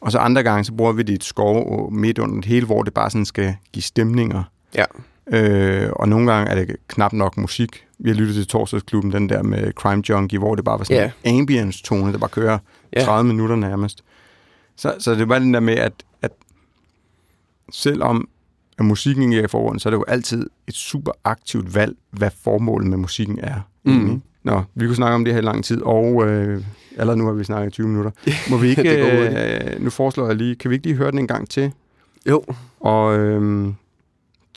Og 0.02 0.12
så 0.12 0.18
andre 0.18 0.44
gange, 0.44 0.64
så 0.64 0.74
bruger 0.74 0.92
vi 0.92 1.02
det 1.04 1.10
i 1.10 1.16
et 1.16 1.24
skov 1.24 1.92
midt 1.92 2.20
under 2.20 2.36
det 2.36 2.46
hele, 2.46 2.66
hvor 2.66 2.84
det 2.84 2.94
bare 2.94 3.10
sådan 3.10 3.26
skal 3.26 3.56
give 3.74 3.84
stemninger. 3.84 4.44
Ja. 4.76 4.86
Øh, 5.32 5.90
og 5.94 6.10
nogle 6.10 6.32
gange 6.34 6.52
er 6.52 6.56
det 6.66 6.76
knap 6.88 7.14
nok 7.14 7.38
musik. 7.38 7.84
Vi 8.00 8.10
har 8.10 8.16
lyttet 8.16 8.36
til 8.36 8.48
Torsdagsklubben, 8.48 9.12
den 9.12 9.30
der 9.30 9.44
med 9.44 9.72
Crime 9.74 10.04
Junkie, 10.10 10.40
hvor 10.40 10.56
det 10.56 10.64
bare 10.66 10.78
var 10.80 10.84
sådan 10.86 11.04
Ja. 11.04 11.12
en 11.32 11.40
ambience-tone, 11.40 12.12
der 12.12 12.18
bare 12.18 12.30
kører 12.30 12.58
Ja. 12.96 13.04
30 13.04 13.28
minutter 13.28 13.56
nærmest. 13.56 14.04
Så, 14.76 14.96
så 15.00 15.16
det 15.16 15.30
var 15.30 15.40
den 15.40 15.54
der 15.54 15.60
med, 15.60 15.74
at, 15.76 15.92
at 16.22 16.32
selvom 17.72 18.28
at 18.80 18.86
musikken 18.86 19.24
ikke 19.24 19.40
er 19.40 19.44
i 19.44 19.48
forhånd, 19.48 19.80
så 19.80 19.90
er 19.90 19.92
det 19.92 19.98
jo 19.98 20.06
altid 20.08 20.50
et 20.68 20.74
super 20.74 21.12
aktivt 21.24 21.76
valg, 21.76 21.96
hvad 22.12 22.30
formålet 22.44 22.88
med 22.90 22.98
musikken 22.98 23.40
er. 23.40 23.60
Mm. 23.84 24.22
Nå, 24.44 24.62
vi 24.76 24.86
kunne 24.86 24.96
snakke 24.96 25.16
om 25.16 25.26
det 25.26 25.34
her 25.34 25.42
i 25.42 25.44
lang 25.46 25.64
tid, 25.64 25.82
og 25.82 26.28
øh, 26.28 26.64
allerede 26.98 27.20
nu 27.20 27.26
har 27.26 27.34
vi 27.34 27.44
snakket 27.44 27.68
i 27.68 27.72
20 27.72 27.88
minutter. 27.88 28.12
Må 28.50 28.58
vi 28.58 28.70
ikke, 28.78 29.22
øh, 29.76 29.84
nu 29.84 29.90
foreslår 29.90 30.28
jeg 30.28 30.36
lige, 30.36 30.56
kan 30.56 30.70
vi 30.70 30.76
ikke 30.76 30.88
lige 30.88 30.98
høre 30.98 31.12
den 31.12 31.20
en 31.20 31.28
gang 31.28 31.50
til? 31.50 31.72
Jo, 32.30 32.44
Og 32.80 33.18
øhm, 33.20 33.76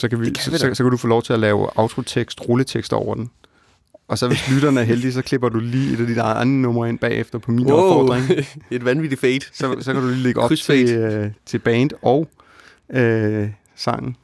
så, 0.01 0.09
kan 0.09 0.21
vi, 0.21 0.25
Det 0.25 0.35
kan 0.35 0.45
så, 0.45 0.51
vi 0.51 0.57
da. 0.57 0.59
så, 0.59 0.75
så 0.75 0.83
kan 0.83 0.91
du 0.91 0.97
få 0.97 1.07
lov 1.07 1.23
til 1.23 1.33
at 1.33 1.41
lave 1.41 1.69
autotekst, 1.77 2.49
rulletekst 2.49 2.93
over 2.93 3.15
den. 3.15 3.31
Og 4.09 4.19
så 4.19 4.29
hvis 4.29 4.49
lytterne 4.53 4.81
er 4.81 4.85
heldige, 4.85 5.13
så 5.13 5.23
klipper 5.23 5.49
du 5.49 5.59
lige 5.59 5.95
et 5.95 6.01
af 6.01 6.07
dine 6.07 6.23
andre 6.23 6.47
numre 6.47 6.89
ind 6.89 6.99
bagefter 6.99 7.39
på 7.39 7.51
min 7.51 7.67
wow. 7.67 7.77
opfordring. 7.77 8.47
et 8.71 8.85
vanvittigt 8.85 9.21
fade. 9.21 9.41
Så, 9.53 9.77
så 9.81 9.93
kan 9.93 10.03
du 10.03 10.09
lige 10.09 10.23
lægge 10.23 10.41
op 10.41 10.51
til, 10.51 10.91
øh, 10.91 11.31
til 11.47 11.59
band 11.59 11.91
og 12.03 12.29
øh, 12.93 13.49
sangen. 13.77 14.17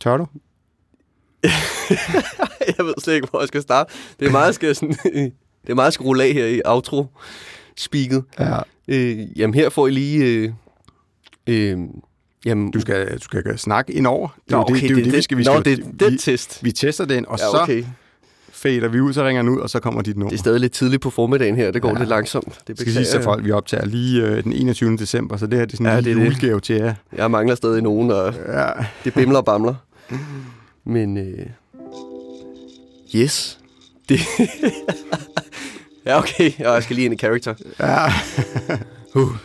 Tør 0.00 0.16
du? 0.16 0.26
jeg 2.78 2.86
ved 2.86 2.94
slet 3.02 3.14
ikke, 3.14 3.28
hvor 3.30 3.40
jeg 3.40 3.48
skal 3.48 3.62
starte. 3.62 3.92
Det 4.20 4.26
er 4.26 4.30
meget, 4.30 4.54
skal 4.54 4.74
sådan, 4.74 4.94
det 5.62 5.68
er 5.68 5.74
meget, 5.74 5.92
skal 5.92 6.04
rulle 6.04 6.24
af 6.24 6.32
her 6.32 6.46
i 6.46 6.60
outro. 6.64 7.06
speaket. 7.76 8.24
Ja. 8.38 8.58
Øh, 8.88 9.38
jamen, 9.38 9.54
her 9.54 9.68
får 9.68 9.86
I 9.86 9.90
lige... 9.90 10.24
Øh, 10.26 10.52
øh, 11.46 11.78
jamen, 12.46 12.70
Du 12.70 12.80
skal, 12.80 13.14
du 13.14 13.20
skal 13.24 13.58
snakke 13.58 13.92
ind 13.92 14.06
over. 14.06 14.28
Det 14.48 14.52
er 14.54 14.56
Nå, 14.58 14.66
jo 14.68 14.74
det, 14.74 14.82
det, 14.82 14.90
jo 14.90 14.96
det, 14.96 15.12
vi 15.12 15.22
skal. 15.22 15.38
Vi, 15.38 15.42
Nå, 15.44 15.52
skal, 15.60 15.64
det 15.64 15.84
er 15.84 15.90
den 16.06 16.12
vi, 16.12 16.18
test. 16.18 16.64
vi 16.64 16.72
tester 16.72 17.04
den, 17.04 17.26
og 17.28 17.38
Ja, 17.38 17.44
så 17.44 17.58
okay. 17.62 17.84
fader 18.52 18.88
vi 18.88 19.00
ud, 19.00 19.12
så 19.12 19.24
ringer 19.26 19.42
den 19.42 19.48
ud, 19.52 19.58
og 19.58 19.70
så 19.70 19.80
kommer 19.80 20.02
dit 20.02 20.16
nummer. 20.16 20.30
Det 20.30 20.36
er 20.36 20.40
stadig 20.40 20.60
lidt 20.60 20.72
tidligt 20.72 21.02
på 21.02 21.10
formiddagen 21.10 21.56
her. 21.56 21.70
Det 21.70 21.82
går 21.82 21.88
Ja. 21.92 21.98
lidt 21.98 22.08
langsomt. 22.08 22.48
Det 22.58 22.68
Det 22.68 22.78
skal 22.78 22.92
sige 22.92 23.04
til 23.04 23.22
folk, 23.22 23.44
vi 23.44 23.50
optager 23.50 23.84
lige 23.86 24.22
øh, 24.22 24.44
den 24.44 24.52
21. 24.52 24.96
december, 24.96 25.36
så 25.36 25.46
det 25.46 25.58
her 25.58 25.64
det 25.66 25.72
er 25.72 25.76
sådan 25.76 25.86
Ja, 25.86 25.92
en 25.92 25.96
det 25.96 26.04
lille 26.04 26.20
det. 26.20 26.26
julegave 26.26 26.60
til 26.60 26.76
jer. 26.76 26.94
Jeg 27.16 27.30
mangler 27.30 27.54
stadig 27.54 27.82
nogen, 27.82 28.10
og 28.10 28.34
Ja. 28.48 28.68
det 29.04 29.14
bimler 29.14 29.38
og 29.38 29.44
bamler. 29.44 29.74
Men, 30.84 31.16
øh, 31.16 31.46
yes. 33.16 33.58
Det 34.08 34.20
ja, 36.06 36.18
okay. 36.18 36.52
Og 36.58 36.74
jeg 36.74 36.82
skal 36.82 36.96
lige 36.96 37.04
ind 37.06 37.14
i 37.14 37.16
character. 37.18 37.54
ja. 37.80 38.06
Uh. 39.14 39.36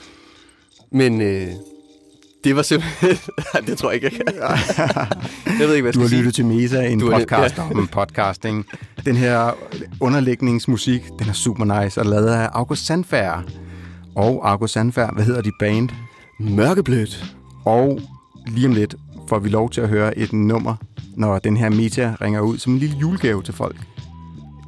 Men 0.91 1.21
øh, 1.21 1.47
det 2.43 2.55
var 2.55 2.61
simpelthen... 2.61 3.17
Det 3.67 3.77
tror 3.77 3.91
jeg 3.91 4.03
ikke, 4.03 4.21
jeg 4.25 4.33
kan. 4.33 4.41
jeg 5.59 5.67
ved 5.67 5.75
ikke, 5.75 5.83
hvad 5.83 5.93
Du 5.93 5.99
har 5.99 6.07
lyttet 6.07 6.35
til 6.35 6.45
Mesa, 6.45 6.87
en 6.87 6.99
Du 6.99 7.11
podcast 7.11 7.59
om 7.59 7.87
podcasting. 7.87 8.65
Den 9.05 9.15
her 9.15 9.51
underlægningsmusik, 9.99 11.01
den 11.19 11.29
er 11.29 11.33
super 11.33 11.81
nice 11.81 11.99
og 11.99 12.05
lavet 12.05 12.27
af 12.27 12.49
August 12.53 12.85
Sandfær. 12.85 13.43
Og 14.15 14.51
August 14.51 14.73
Sandfær, 14.73 15.11
hvad 15.13 15.23
hedder 15.23 15.41
de 15.41 15.51
band? 15.59 15.89
Mørkeblødt. 16.39 17.35
Og 17.65 17.99
lige 18.47 18.67
om 18.67 18.73
lidt 18.73 18.95
får 19.29 19.39
vi 19.39 19.49
lov 19.49 19.69
til 19.69 19.81
at 19.81 19.89
høre 19.89 20.17
et 20.17 20.33
nummer, 20.33 20.75
når 21.15 21.39
den 21.39 21.57
her 21.57 21.69
Meta 21.69 22.15
ringer 22.21 22.41
ud 22.41 22.57
som 22.57 22.73
en 22.73 22.79
lille 22.79 22.97
julegave 22.97 23.43
til 23.43 23.53
folk. 23.53 23.75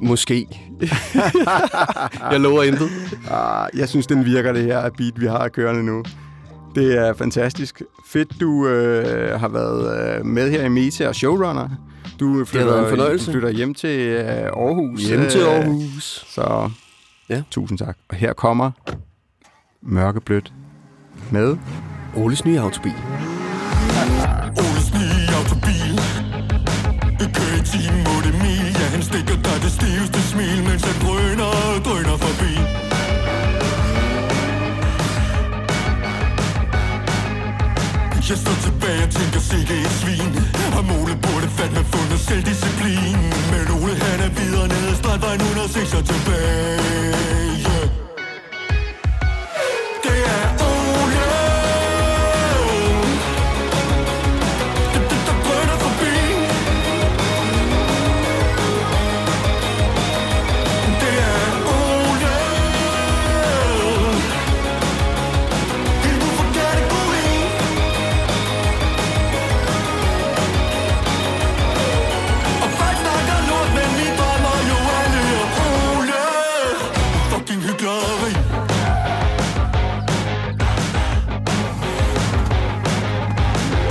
Måske. 0.02 0.46
jeg 2.30 2.40
lover 2.40 2.62
intet. 2.62 2.90
Ah, 3.30 3.68
jeg 3.74 3.88
synes, 3.88 4.06
den 4.06 4.24
virker, 4.24 4.52
det 4.52 4.64
her 4.64 4.90
beat, 4.90 5.20
vi 5.20 5.26
har 5.26 5.48
kørende 5.48 5.82
nu. 5.82 6.02
Det 6.74 6.98
er 6.98 7.12
fantastisk. 7.14 7.82
Fedt, 8.08 8.40
du 8.40 8.66
øh, 8.66 9.40
har 9.40 9.48
været 9.48 10.18
øh, 10.18 10.26
med 10.26 10.50
her 10.50 10.64
i 10.64 10.68
Meta 10.68 11.08
og 11.08 11.14
showrunner. 11.14 11.68
Du 12.20 12.44
flytter, 12.44 12.82
en 12.84 12.88
fornøjelse. 12.88 13.26
Du 13.26 13.32
flytter 13.32 13.50
hjem 13.50 13.74
til 13.74 13.98
øh, 14.00 14.24
Aarhus. 14.26 15.02
Hjem 15.02 15.20
til 15.30 15.40
øh, 15.40 15.48
Aarhus. 15.48 16.24
Så 16.28 16.70
Ja. 17.28 17.42
tusind 17.50 17.78
tak. 17.78 17.96
Og 18.08 18.16
her 18.16 18.32
kommer 18.32 18.70
Mørkeblødt 19.82 20.52
med 21.30 21.56
Oles 22.16 22.44
nye 22.44 22.60
autobil. 22.60 22.92
Oles 24.64 24.88
nye 25.00 25.26
autobil 25.40 25.94
Det 27.20 27.28
kører 27.36 27.56
i 27.60 27.64
10 27.64 27.78
8 28.16 28.30
mil 28.44 28.64
Ja, 28.80 28.86
han 28.94 29.02
stikker 29.02 29.36
dig 29.46 29.56
det 29.64 29.72
stiveste 29.78 30.20
smil 30.32 30.58
Mens 30.68 30.82
han 30.88 30.96
drøner 31.04 31.48
og 31.74 31.84
drøner 31.86 32.16
forbi 32.24 32.49
det 39.70 39.78
tænker 39.78 39.88
et 39.88 39.96
svin. 40.00 40.32
Og 40.78 40.84
Mole 40.84 41.14
burde 41.24 41.48
fandme 41.56 41.84
fundet 41.92 42.20
selvdisciplin 42.28 43.16
Men 43.52 43.64
Ole 43.76 43.94
han 44.04 44.20
er 44.26 44.30
videre 44.38 44.68
ned 44.68 44.88
ad 44.90 44.96
strandvejen 45.00 45.40
106 45.40 45.94
og 45.94 46.04
tilbage. 46.04 46.39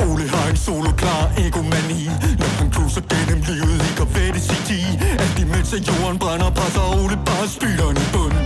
Ole 0.07 0.25
har 0.33 0.49
en 0.49 0.57
soloklar 0.57 1.31
egomani. 1.38 2.09
Når 2.39 2.51
han 2.59 2.71
cruiser 2.73 3.01
gennem 3.01 3.41
livet 3.49 3.81
i 3.89 3.91
Corvette 3.97 4.39
City 4.39 4.81
Alt 5.19 5.39
imens 5.39 5.73
at 5.73 5.88
jorden 5.88 6.19
brænder 6.19 6.49
Presser 6.49 6.85
Ole 7.03 7.17
bare 7.25 7.47
spyderen 7.47 7.97
i 7.97 8.05
bunden 8.13 8.45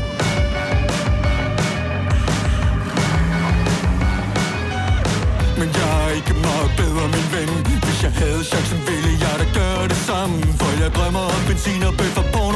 Men 5.64 5.72
jeg 5.82 5.90
er 6.06 6.12
ikke 6.20 6.34
meget 6.48 6.72
bedre, 6.78 7.04
min 7.16 7.28
ven. 7.34 7.50
Hvis 7.86 8.00
jeg 8.06 8.14
havde 8.22 8.44
chancen, 8.52 8.80
ville 8.88 9.14
jeg 9.26 9.36
da 9.42 9.46
gøre 9.60 9.84
det 9.94 10.02
samme. 10.10 10.36
For 10.60 10.72
jeg 10.84 10.90
drømmer 10.98 11.26
om 11.36 11.42
benzin 11.48 11.84
og 11.90 11.94
bøffer 12.00 12.26
og 12.34 12.53